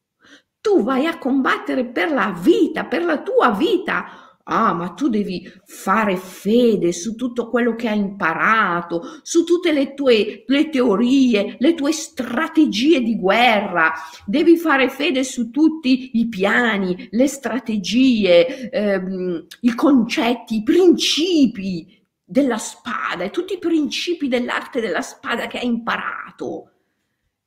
[0.62, 5.52] Tu vai a combattere per la vita, per la tua vita, Ah, ma tu devi
[5.66, 11.74] fare fede su tutto quello che hai imparato, su tutte le tue le teorie, le
[11.74, 13.92] tue strategie di guerra.
[14.24, 22.60] Devi fare fede su tutti i piani, le strategie, ehm, i concetti, i principi della
[22.60, 26.72] spada e tutti i principi dell'arte della spada che hai imparato.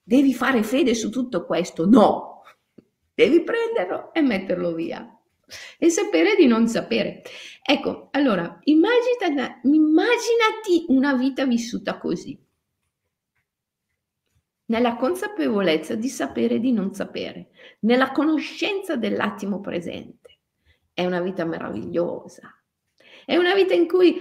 [0.03, 1.86] Devi fare fede su tutto questo?
[1.86, 2.42] No,
[3.14, 5.12] devi prenderlo e metterlo via
[5.78, 7.22] e sapere di non sapere.
[7.62, 12.38] Ecco, allora, immagina, immaginati una vita vissuta così,
[14.66, 17.49] nella consapevolezza di sapere di non sapere,
[17.80, 20.38] nella conoscenza dell'attimo presente.
[20.92, 22.53] È una vita meravigliosa.
[23.24, 24.14] È una vita in cui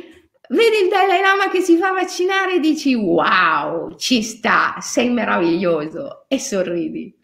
[0.50, 6.26] vedi il Dalai Lama che si fa vaccinare e dici wow, ci sta, sei meraviglioso
[6.28, 7.18] e sorridi.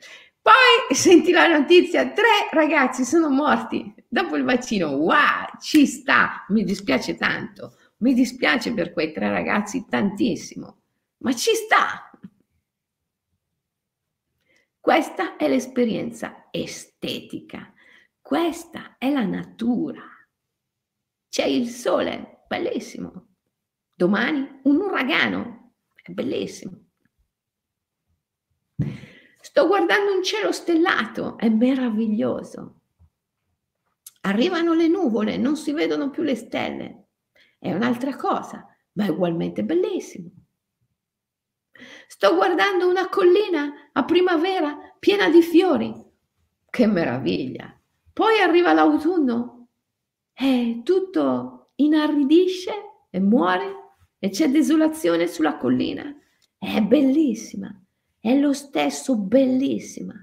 [0.43, 4.89] Poi senti la notizia, tre ragazzi sono morti dopo il vaccino.
[4.89, 10.81] Wow, ci sta, mi dispiace tanto, mi dispiace per quei tre ragazzi tantissimo,
[11.19, 12.11] ma ci sta.
[14.81, 17.73] Questa è l'esperienza estetica,
[18.21, 20.03] questa è la natura.
[21.29, 23.35] C'è il sole, bellissimo.
[23.95, 26.82] Domani un uragano, è bellissimo.
[29.43, 32.75] Sto guardando un cielo stellato, è meraviglioso.
[34.21, 37.07] Arrivano le nuvole, non si vedono più le stelle.
[37.59, 40.29] È un'altra cosa, ma è ugualmente bellissimo.
[42.07, 45.93] Sto guardando una collina a primavera piena di fiori.
[46.69, 47.77] Che meraviglia!
[48.13, 49.67] Poi arriva l'autunno
[50.33, 52.71] e tutto inaridisce
[53.09, 56.15] e muore e c'è desolazione sulla collina.
[56.57, 57.77] È bellissima
[58.23, 60.15] è lo stesso bellissima.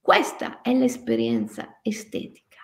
[0.00, 2.58] Questa è l'esperienza estetica.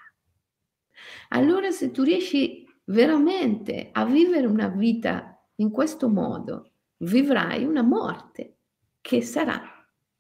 [1.28, 8.56] Allora se tu riesci veramente a vivere una vita in questo modo, vivrai una morte
[9.00, 9.62] che sarà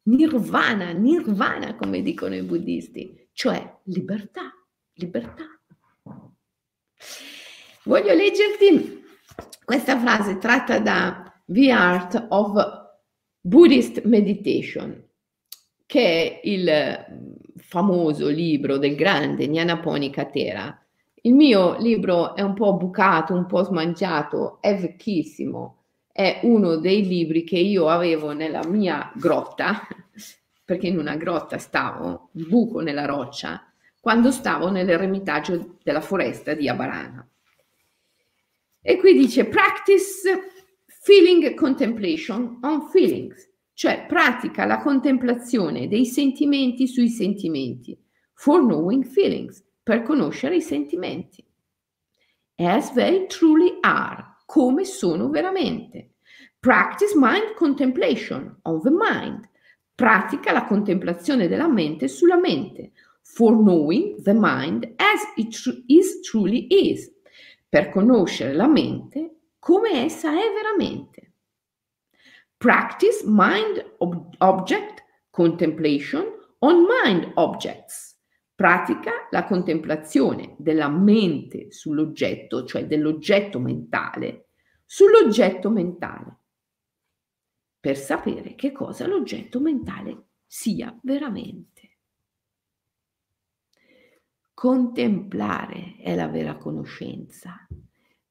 [0.02, 4.52] nirvana, nirvana come dicono i buddisti, cioè libertà,
[4.92, 5.46] libertà.
[7.82, 9.04] Voglio leggerti
[9.64, 12.82] questa frase tratta da The Art of
[13.46, 15.06] Buddhist Meditation,
[15.84, 20.82] che è il famoso libro del grande Nyanaponi Katera.
[21.20, 27.06] Il mio libro è un po' bucato, un po' smangiato, è vecchissimo, è uno dei
[27.06, 29.88] libri che io avevo nella mia grotta,
[30.64, 33.70] perché in una grotta stavo, un buco nella roccia,
[34.00, 37.28] quando stavo nell'eremitaggio della foresta di Abarana.
[38.80, 40.53] E qui dice practice
[41.04, 47.94] Feeling contemplation on feelings, cioè pratica la contemplazione dei sentimenti sui sentimenti,
[48.32, 51.44] for knowing feelings, per conoscere i sentimenti.
[52.54, 56.14] As they truly are, come sono veramente.
[56.58, 59.46] Practice mind contemplation on the mind.
[59.94, 62.92] Pratica la contemplazione della mente sulla mente.
[63.20, 65.54] For knowing the mind as it
[65.86, 67.12] is truly is.
[67.68, 69.33] Per conoscere la mente
[69.64, 71.36] come essa è veramente.
[72.54, 76.26] Practice mind ob- object contemplation
[76.58, 78.20] on mind objects.
[78.54, 84.50] Pratica la contemplazione della mente sull'oggetto, cioè dell'oggetto mentale,
[84.84, 86.40] sull'oggetto mentale,
[87.80, 92.00] per sapere che cosa l'oggetto mentale sia veramente.
[94.52, 97.66] Contemplare è la vera conoscenza.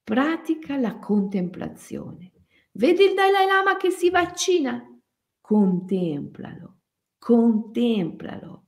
[0.03, 2.31] Pratica la contemplazione.
[2.73, 4.85] Vedi il Dalai Lama che si vaccina?
[5.39, 6.79] Contemplalo,
[7.17, 8.65] contemplalo.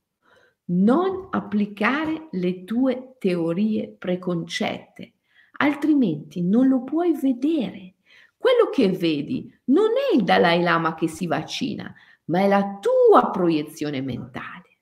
[0.68, 5.16] Non applicare le tue teorie preconcette,
[5.58, 7.96] altrimenti non lo puoi vedere.
[8.38, 11.94] Quello che vedi non è il Dalai Lama che si vaccina,
[12.26, 14.78] ma è la tua proiezione mentale.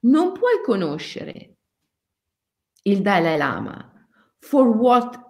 [0.00, 1.56] Non puoi conoscere
[2.82, 5.26] il Dalai Lama for what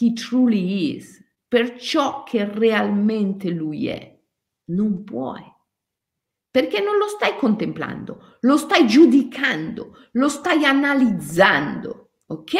[0.00, 4.16] he truly is, per ciò che realmente lui è.
[4.66, 5.42] Non puoi.
[6.50, 12.56] Perché non lo stai contemplando, lo stai giudicando, lo stai analizzando, ok?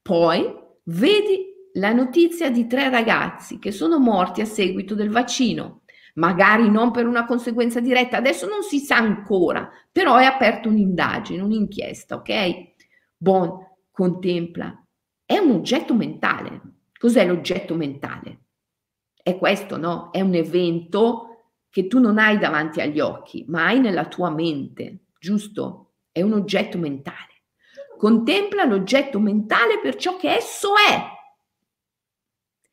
[0.00, 0.54] Poi
[0.84, 5.82] vedi la notizia di tre ragazzi che sono morti a seguito del vaccino,
[6.14, 11.42] magari non per una conseguenza diretta, adesso non si sa ancora, però è aperta un'indagine,
[11.42, 12.72] un'inchiesta, ok?
[13.16, 14.86] Bon, contempla,
[15.28, 16.58] è un oggetto mentale.
[16.98, 18.44] Cos'è l'oggetto mentale?
[19.22, 20.10] È questo, no?
[20.10, 25.08] È un evento che tu non hai davanti agli occhi, ma hai nella tua mente,
[25.20, 25.96] giusto?
[26.10, 27.42] È un oggetto mentale.
[27.98, 30.98] Contempla l'oggetto mentale per ciò che esso è,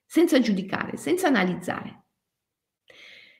[0.06, 2.06] senza giudicare, senza analizzare.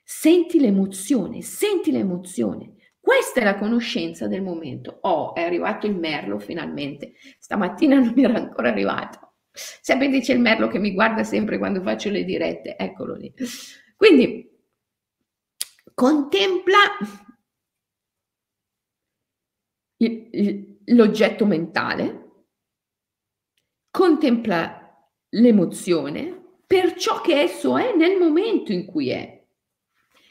[0.04, 2.74] Senti l'emozione, senti l'emozione.
[3.06, 4.98] Questa è la conoscenza del momento.
[5.02, 7.12] Oh, è arrivato il merlo finalmente.
[7.38, 9.34] Stamattina non era ancora arrivato.
[9.52, 13.32] Sapete c'è il merlo che mi guarda sempre quando faccio le dirette, eccolo lì.
[13.94, 14.50] Quindi
[15.94, 16.78] contempla
[20.86, 22.30] l'oggetto mentale,
[23.88, 29.46] contempla l'emozione per ciò che esso è nel momento in cui è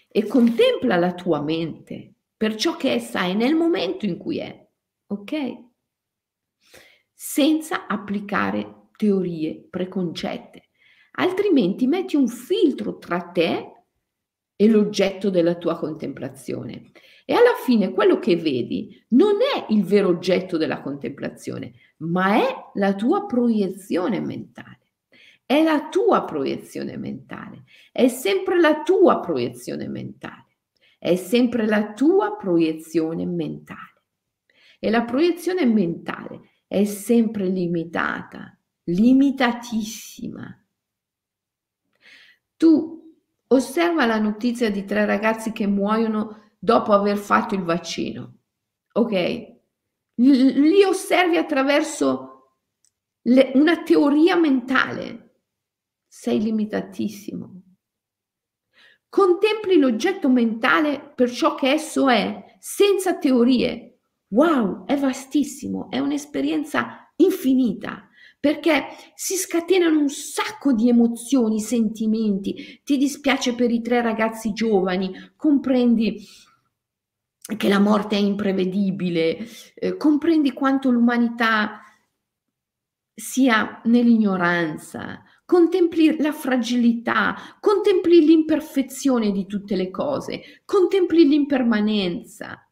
[0.09, 4.67] e contempla la tua mente per ciò che essa è nel momento in cui è,
[5.07, 5.63] ok?
[7.13, 10.69] Senza applicare teorie preconcette,
[11.13, 13.71] altrimenti metti un filtro tra te
[14.55, 16.91] e l'oggetto della tua contemplazione.
[17.25, 22.55] E alla fine quello che vedi non è il vero oggetto della contemplazione, ma è
[22.75, 24.79] la tua proiezione mentale.
[25.47, 30.44] È la tua proiezione mentale, è sempre la tua proiezione mentale,
[31.05, 34.03] è sempre la tua proiezione mentale.
[34.79, 40.65] E la proiezione mentale è sempre limitata, limitatissima.
[42.57, 42.95] Tu
[43.47, 48.37] Osserva la notizia di tre ragazzi che muoiono dopo aver fatto il vaccino.
[48.93, 49.53] Ok?
[50.17, 52.59] li osservi attraverso
[53.23, 55.41] le, una teoria mentale.
[56.07, 57.63] Sei limitatissimo.
[59.15, 63.99] Contempli l'oggetto mentale per ciò che esso è, senza teorie.
[64.31, 72.97] Wow, è vastissimo, è un'esperienza infinita perché si scatenano un sacco di emozioni, sentimenti, ti
[72.97, 76.21] dispiace per i tre ragazzi giovani, comprendi
[77.55, 81.79] che la morte è imprevedibile, eh, comprendi quanto l'umanità
[83.13, 92.69] sia nell'ignoranza, contempli la fragilità, contempli l'imperfezione di tutte le cose, contempli l'impermanenza,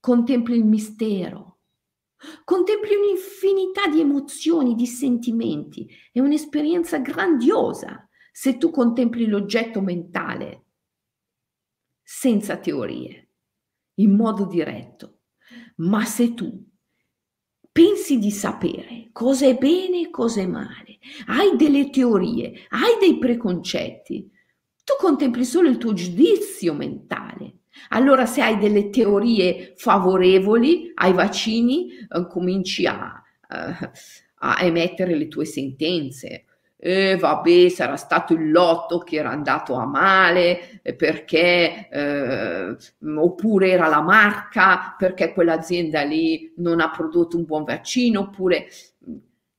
[0.00, 1.52] contempli il mistero.
[2.44, 5.86] Contempli un'infinità di emozioni, di sentimenti.
[6.10, 10.64] È un'esperienza grandiosa se tu contempli l'oggetto mentale
[12.02, 13.30] senza teorie,
[13.94, 15.20] in modo diretto.
[15.76, 16.64] Ma se tu
[17.74, 23.18] pensi di sapere cosa è bene e cosa è male, hai delle teorie, hai dei
[23.18, 24.30] preconcetti,
[24.84, 27.62] tu contempli solo il tuo giudizio mentale.
[27.88, 33.20] Allora se hai delle teorie favorevoli ai vaccini, eh, cominci a,
[33.50, 33.90] eh,
[34.34, 36.44] a, emettere le tue sentenze.
[36.86, 42.76] Eh, vabbè, sarà stato il lotto che era andato a male eh, perché, eh,
[43.16, 48.66] oppure era la marca perché quell'azienda lì non ha prodotto un buon vaccino, oppure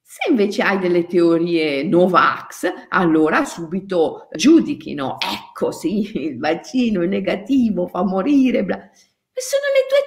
[0.07, 7.87] Se invece hai delle teorie Novax, allora subito giudichino, ecco sì, il vaccino è negativo,
[7.87, 8.77] fa morire, bla.
[9.33, 10.05] Sono le tue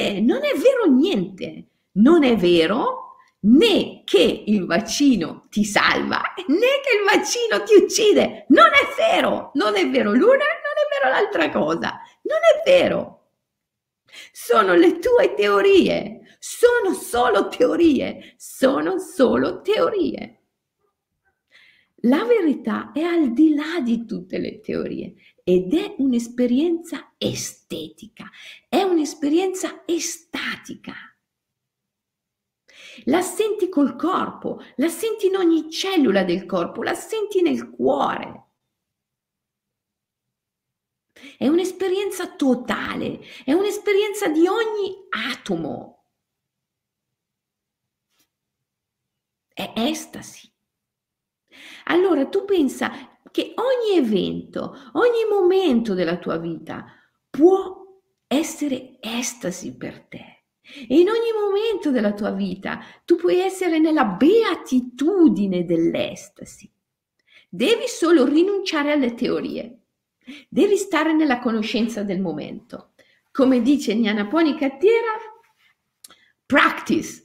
[0.00, 1.66] teorie, non è vero niente.
[1.98, 3.07] Non è vero
[3.40, 8.46] né che il vaccino ti salva né che il vaccino ti uccide.
[8.48, 12.00] Non è vero, non è vero l'una, non è vero l'altra cosa.
[12.22, 13.32] Non è vero.
[14.32, 20.34] Sono le tue teorie, sono solo teorie, sono solo teorie.
[22.02, 28.30] La verità è al di là di tutte le teorie ed è un'esperienza estetica,
[28.68, 30.94] è un'esperienza estatica.
[33.04, 38.46] La senti col corpo, la senti in ogni cellula del corpo, la senti nel cuore.
[41.36, 46.04] È un'esperienza totale, è un'esperienza di ogni atomo.
[49.52, 50.50] È estasi.
[51.86, 56.86] Allora tu pensa che ogni evento, ogni momento della tua vita
[57.28, 57.86] può
[58.26, 60.37] essere estasi per te.
[60.88, 66.70] E in ogni momento della tua vita tu puoi essere nella beatitudine dell'estasi.
[67.48, 69.78] Devi solo rinunciare alle teorie.
[70.48, 72.90] Devi stare nella conoscenza del momento.
[73.32, 73.94] Come dice
[74.28, 75.12] Poni Cattiera,
[76.44, 77.22] practice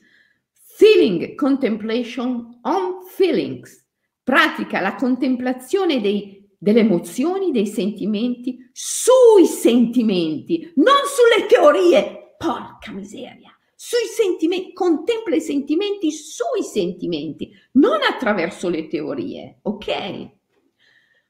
[0.76, 3.86] feeling contemplation on feelings.
[4.24, 12.23] Pratica la contemplazione dei, delle emozioni, dei sentimenti sui sentimenti, non sulle teorie.
[12.44, 13.58] Porca miseria!
[13.74, 20.30] Sui sentimenti, contempla i sentimenti sui sentimenti, non attraverso le teorie, ok?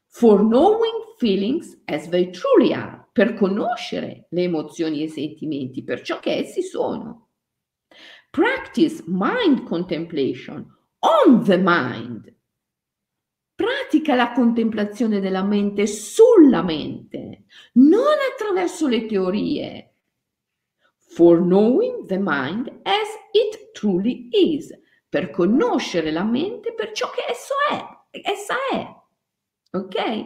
[0.07, 6.01] For knowing feelings as they truly are, per conoscere le emozioni e i sentimenti per
[6.01, 7.27] ciò che essi sono.
[8.31, 10.65] Practice mind contemplation
[10.97, 12.35] on the mind.
[13.53, 17.43] Pratica la contemplazione della mente sulla mente,
[17.73, 19.92] non attraverso le teorie.
[21.15, 24.71] For knowing the mind as it truly is,
[25.09, 29.01] per conoscere la mente per ciò che esso è, essa è
[29.73, 30.25] ok?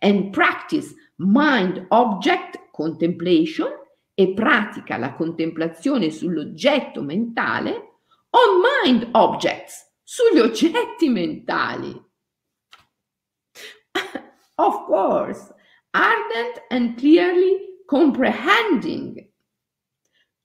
[0.00, 3.70] And practice mind object contemplation
[4.14, 8.00] e pratica la contemplazione sull'oggetto mentale
[8.30, 12.04] on mind objects, sugli oggetti mentali.
[14.56, 15.52] of course,
[15.90, 19.32] ardent and clearly comprehending,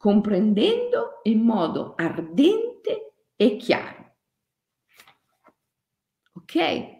[0.01, 4.15] comprendendo in modo ardente e chiaro.
[6.33, 6.99] Ok?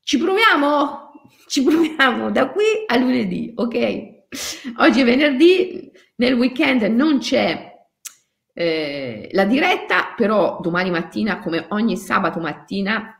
[0.00, 1.12] Ci proviamo?
[1.46, 4.26] Ci proviamo da qui a lunedì, ok?
[4.78, 7.72] Oggi è venerdì, nel weekend non c'è
[8.52, 13.17] eh, la diretta, però domani mattina, come ogni sabato mattina,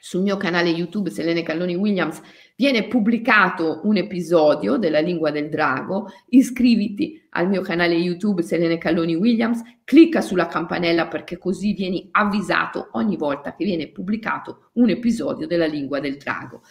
[0.00, 2.22] sul mio canale YouTube Selene Calloni Williams
[2.54, 6.06] viene pubblicato un episodio della lingua del drago.
[6.28, 12.90] Iscriviti al mio canale YouTube Selene Calloni Williams, clicca sulla campanella perché così vieni avvisato
[12.92, 16.62] ogni volta che viene pubblicato un episodio della lingua del drago.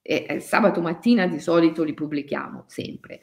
[0.00, 3.20] E, e, sabato mattina di solito li pubblichiamo sempre.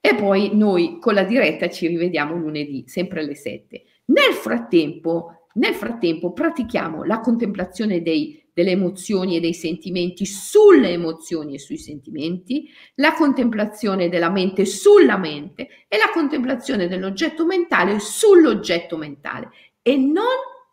[0.00, 3.84] E poi noi con la diretta ci rivediamo lunedì, sempre alle 7.
[4.06, 11.54] Nel frattempo, nel frattempo pratichiamo la contemplazione dei delle emozioni e dei sentimenti sulle emozioni
[11.54, 18.96] e sui sentimenti, la contemplazione della mente sulla mente e la contemplazione dell'oggetto mentale sull'oggetto
[18.96, 19.50] mentale
[19.80, 20.24] e non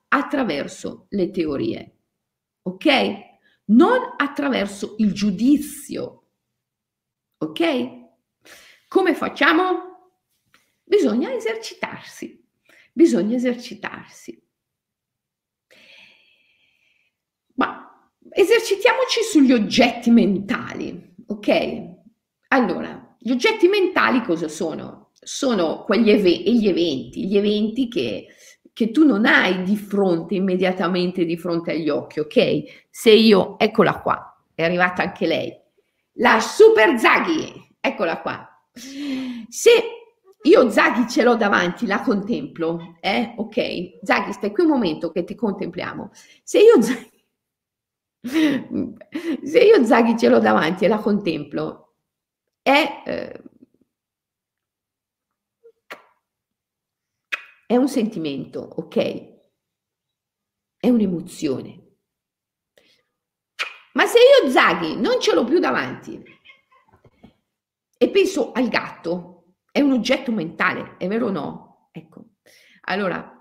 [0.07, 1.97] attraverso le teorie,
[2.63, 2.87] ok?
[3.65, 6.29] Non attraverso il giudizio,
[7.37, 8.03] ok?
[8.87, 10.13] Come facciamo?
[10.83, 12.43] Bisogna esercitarsi,
[12.91, 14.41] bisogna esercitarsi.
[18.37, 21.93] Esercitiamoci sugli oggetti mentali, ok?
[22.49, 25.11] Allora, gli oggetti mentali cosa sono?
[25.13, 28.27] Sono quegli ev- gli eventi, gli eventi che,
[28.73, 32.63] che tu non hai di fronte, immediatamente di fronte agli occhi, ok?
[32.89, 35.57] Se io, eccola qua, è arrivata anche lei,
[36.15, 38.49] la Super Zaghi, eccola qua.
[39.47, 39.71] Se
[40.41, 43.33] io Zaghi ce l'ho davanti, la contemplo, eh?
[43.37, 46.11] Ok, Zaghi, stai qui un momento che ti contempliamo.
[46.43, 47.13] Se io Zaghi
[49.43, 51.95] se io Zaghi ce l'ho davanti e la contemplo,
[52.61, 53.43] è, eh,
[57.67, 58.97] è un sentimento, ok?
[60.77, 61.83] È un'emozione.
[63.93, 66.21] Ma se io Zaghi non ce l'ho più davanti
[67.97, 71.89] e penso al gatto, è un oggetto mentale, è vero o no?
[71.91, 72.25] Ecco.
[72.87, 73.35] Allora,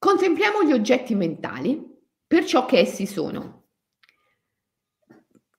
[0.00, 1.89] Contempliamo gli oggetti mentali
[2.30, 3.64] per ciò che essi sono.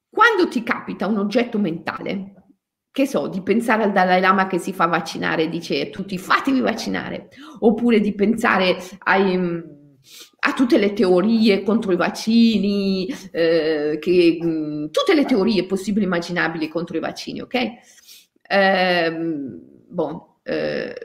[0.09, 2.45] Quando ti capita un oggetto mentale,
[2.89, 6.61] che so, di pensare al Dalai Lama che si fa vaccinare e dice tutti fatevi
[6.61, 7.27] vaccinare,
[7.59, 15.13] oppure di pensare ai, a tutte le teorie contro i vaccini, eh, che, mh, tutte
[15.13, 17.69] le teorie possibili e immaginabili contro i vaccini, ok?
[18.47, 19.11] Eh,
[19.89, 20.95] bon, eh,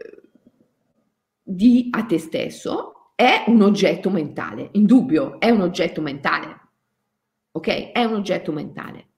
[1.42, 6.64] di a te stesso è un oggetto mentale, indubbio, è un oggetto mentale
[7.56, 7.92] ok?
[7.92, 9.08] È un oggetto mentale.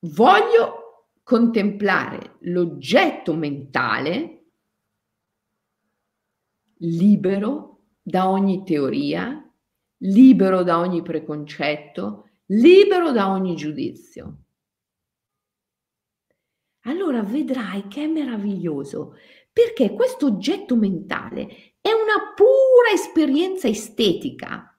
[0.00, 4.34] Voglio contemplare l'oggetto mentale
[6.80, 9.42] libero da ogni teoria,
[10.02, 14.44] libero da ogni preconcetto, libero da ogni giudizio.
[16.82, 19.16] Allora vedrai che è meraviglioso,
[19.58, 21.48] perché questo oggetto mentale
[21.80, 24.72] è una pura esperienza estetica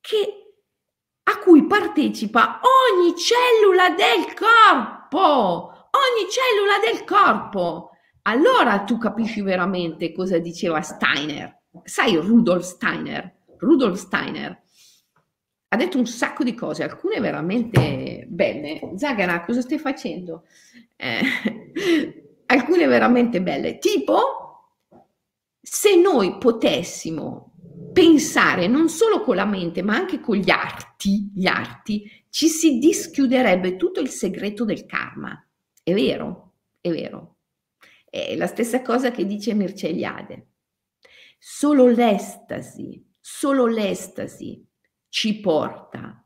[0.00, 0.54] che,
[1.24, 7.90] a cui partecipa ogni cellula del corpo, ogni cellula del corpo.
[8.22, 11.60] Allora tu capisci veramente cosa diceva Steiner.
[11.84, 13.36] Sai Rudolf Steiner?
[13.58, 14.62] Rudolf Steiner
[15.68, 18.80] ha detto un sacco di cose, alcune veramente belle.
[18.96, 20.44] Zagara, cosa stai facendo?
[20.96, 21.20] Eh,
[22.50, 24.18] alcune veramente belle, tipo
[25.60, 27.52] se noi potessimo
[27.92, 32.78] pensare non solo con la mente, ma anche con gli arti, gli arti, ci si
[32.78, 35.44] dischiuderebbe tutto il segreto del karma.
[35.82, 37.36] È vero, è vero.
[38.08, 40.26] È la stessa cosa che dice Mircea.
[41.38, 44.66] Solo l'estasi, solo l'estasi
[45.08, 46.24] ci porta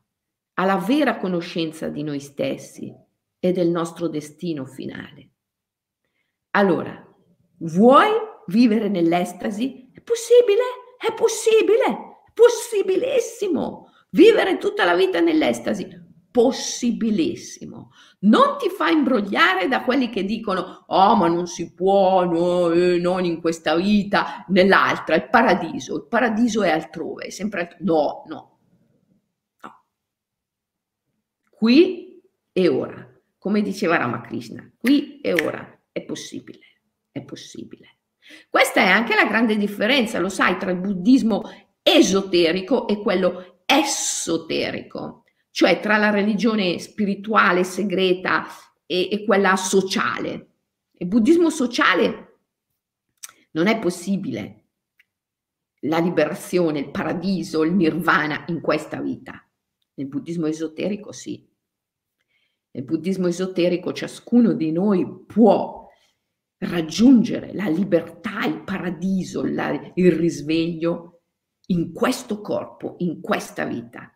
[0.55, 2.93] alla vera conoscenza di noi stessi
[3.39, 5.34] e del nostro destino finale.
[6.55, 7.05] Allora,
[7.59, 8.09] vuoi
[8.47, 9.91] vivere nell'estasi?
[9.93, 10.63] È possibile?
[10.97, 13.91] È possibile, possibilissimo.
[14.11, 15.85] Vivere tutta la vita nell'estasi,
[16.31, 17.91] possibilissimo.
[18.21, 22.99] Non ti fa imbrogliare da quelli che dicono, oh ma non si può, no, eh,
[22.99, 27.83] non in questa vita, nell'altra, il paradiso, il paradiso è altrove, è sempre altrove.
[27.83, 28.59] No, no,
[29.61, 29.85] no.
[31.49, 32.21] Qui
[32.53, 33.05] e ora,
[33.37, 36.59] come diceva Ramakrishna, qui e ora è possibile,
[37.09, 37.99] è possibile.
[38.49, 41.43] Questa è anche la grande differenza, lo sai, tra il buddismo
[41.81, 48.45] esoterico e quello esoterico, cioè tra la religione spirituale segreta
[48.85, 50.49] e, e quella sociale.
[50.91, 52.39] Il buddismo sociale
[53.51, 54.63] non è possibile
[55.81, 59.47] la liberazione, il paradiso, il nirvana in questa vita.
[59.93, 61.47] Nel buddismo esoterico sì.
[62.71, 65.84] Nel buddismo esoterico ciascuno di noi può
[66.59, 71.23] raggiungere la libertà, il paradiso, la, il risveglio
[71.67, 74.09] in questo corpo, in questa vita.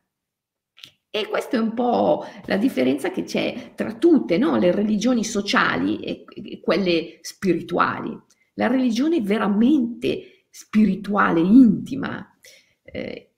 [1.11, 4.57] E questa è un po' la differenza che c'è tra tutte no?
[4.57, 8.15] le religioni sociali e, e quelle spirituali.
[8.53, 12.37] La religione veramente spirituale, intima,
[12.83, 13.33] eh,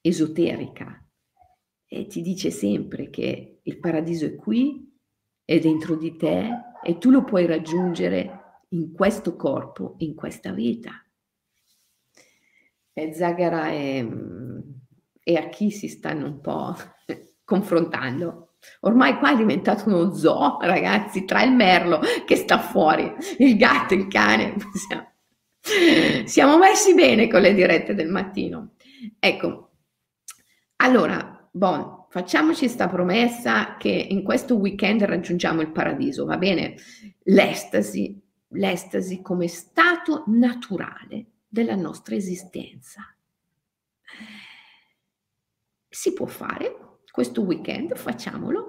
[0.00, 1.00] esoterica,
[1.86, 4.92] e ti dice sempre che il paradiso è qui,
[5.44, 6.50] è dentro di te
[6.84, 10.92] e tu lo puoi raggiungere in questo corpo, in questa vita.
[12.92, 14.08] E Zagara e,
[15.22, 16.76] e a chi si stanno un po'
[17.44, 18.50] confrontando.
[18.80, 23.94] Ormai qua è diventato uno zoo, ragazzi, tra il merlo che sta fuori, il gatto,
[23.94, 24.54] il cane.
[26.24, 28.74] Siamo, messi bene con le dirette del mattino.
[29.18, 29.70] Ecco,
[30.76, 36.76] allora, bon, facciamoci questa promessa che in questo weekend raggiungiamo il paradiso, va bene?
[37.24, 43.02] L'estasi, l'estasi come stato naturale della nostra esistenza.
[45.88, 48.68] Si può fare questo weekend, facciamolo.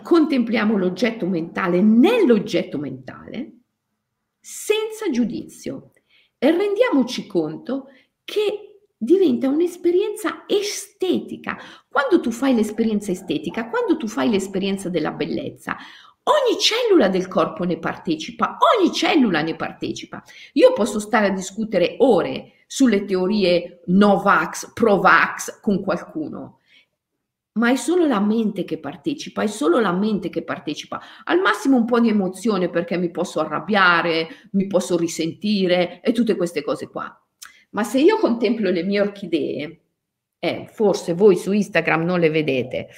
[0.00, 3.52] Contempliamo l'oggetto mentale nell'oggetto mentale
[4.38, 5.90] senza giudizio
[6.38, 7.88] e rendiamoci conto
[8.22, 11.58] che diventa un'esperienza estetica.
[11.88, 15.76] Quando tu fai l'esperienza estetica, quando tu fai l'esperienza della bellezza,
[16.24, 20.22] ogni cellula del corpo ne partecipa, ogni cellula ne partecipa.
[20.54, 26.60] Io posso stare a discutere ore sulle teorie Novax, Provax con qualcuno,
[27.52, 31.00] ma è solo la mente che partecipa, è solo la mente che partecipa.
[31.24, 36.34] Al massimo un po' di emozione perché mi posso arrabbiare, mi posso risentire e tutte
[36.36, 37.16] queste cose qua.
[37.74, 39.80] Ma se io contemplo le mie orchidee,
[40.38, 42.88] eh, forse voi su Instagram non le vedete,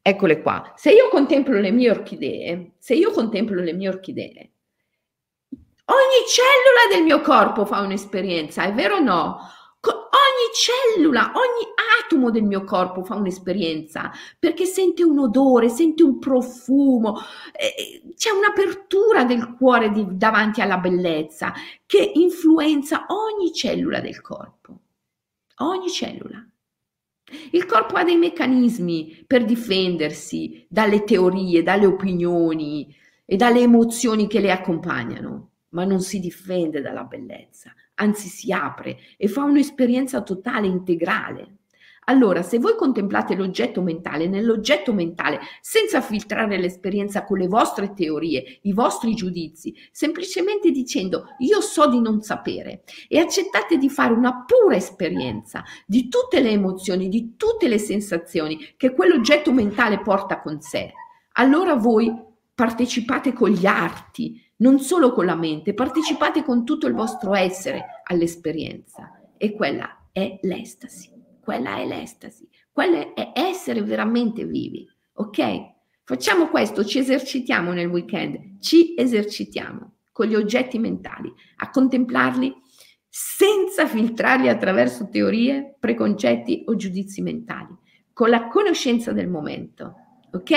[0.00, 0.72] eccole qua.
[0.76, 4.52] Se io contemplo le mie orchidee, se io contemplo le mie orchidee,
[5.84, 9.38] Ogni cellula del mio corpo fa un'esperienza, è vero o no?
[10.32, 11.66] Ogni cellula, ogni
[12.00, 17.18] atomo del mio corpo fa un'esperienza perché sente un odore, sente un profumo,
[17.52, 21.52] eh, c'è un'apertura del cuore di, davanti alla bellezza
[21.84, 24.78] che influenza ogni cellula del corpo.
[25.56, 26.46] Ogni cellula.
[27.50, 34.40] Il corpo ha dei meccanismi per difendersi dalle teorie, dalle opinioni e dalle emozioni che
[34.40, 37.72] le accompagnano, ma non si difende dalla bellezza,
[38.02, 41.56] anzi si apre e fa un'esperienza totale, integrale.
[42.06, 48.58] Allora, se voi contemplate l'oggetto mentale, nell'oggetto mentale, senza filtrare l'esperienza con le vostre teorie,
[48.62, 54.44] i vostri giudizi, semplicemente dicendo io so di non sapere e accettate di fare una
[54.44, 60.60] pura esperienza di tutte le emozioni, di tutte le sensazioni che quell'oggetto mentale porta con
[60.60, 60.92] sé,
[61.34, 62.12] allora voi
[62.52, 68.02] partecipate con gli arti, non solo con la mente, partecipate con tutto il vostro essere
[68.04, 71.10] all'esperienza e quella è l'estasi,
[71.40, 75.70] quella è l'estasi, quella è essere veramente vivi, ok?
[76.04, 82.54] Facciamo questo, ci esercitiamo nel weekend, ci esercitiamo con gli oggetti mentali, a contemplarli
[83.08, 87.76] senza filtrarli attraverso teorie, preconcetti o giudizi mentali,
[88.12, 89.94] con la conoscenza del momento,
[90.32, 90.50] ok?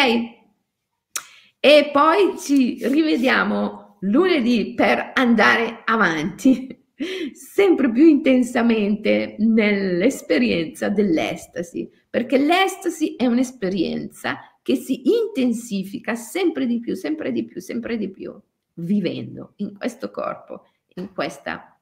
[1.60, 6.84] E poi ci rivediamo lunedì per andare avanti
[7.34, 16.96] sempre più intensamente nell'esperienza dell'estasi, perché l'estasi è un'esperienza che si intensifica sempre di più,
[16.96, 18.40] sempre di più, sempre di più,
[18.76, 21.80] vivendo in questo corpo, in questa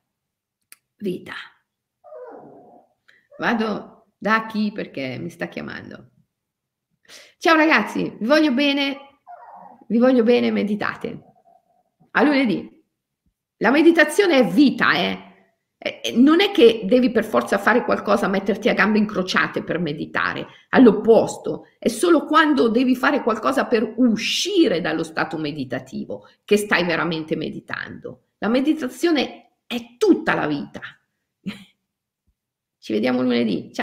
[0.97, 1.34] vita.
[3.38, 6.09] Vado da chi perché mi sta chiamando.
[7.38, 8.97] Ciao ragazzi, vi voglio bene,
[9.88, 11.32] vi voglio bene, meditate.
[12.16, 12.70] A lunedì.
[13.57, 15.32] La meditazione è vita, eh?
[16.16, 21.68] Non è che devi per forza fare qualcosa, metterti a gambe incrociate per meditare, all'opposto,
[21.78, 28.28] è solo quando devi fare qualcosa per uscire dallo stato meditativo che stai veramente meditando.
[28.38, 30.80] La meditazione è tutta la vita.
[32.80, 33.74] Ci vediamo lunedì.
[33.74, 33.82] Ciao.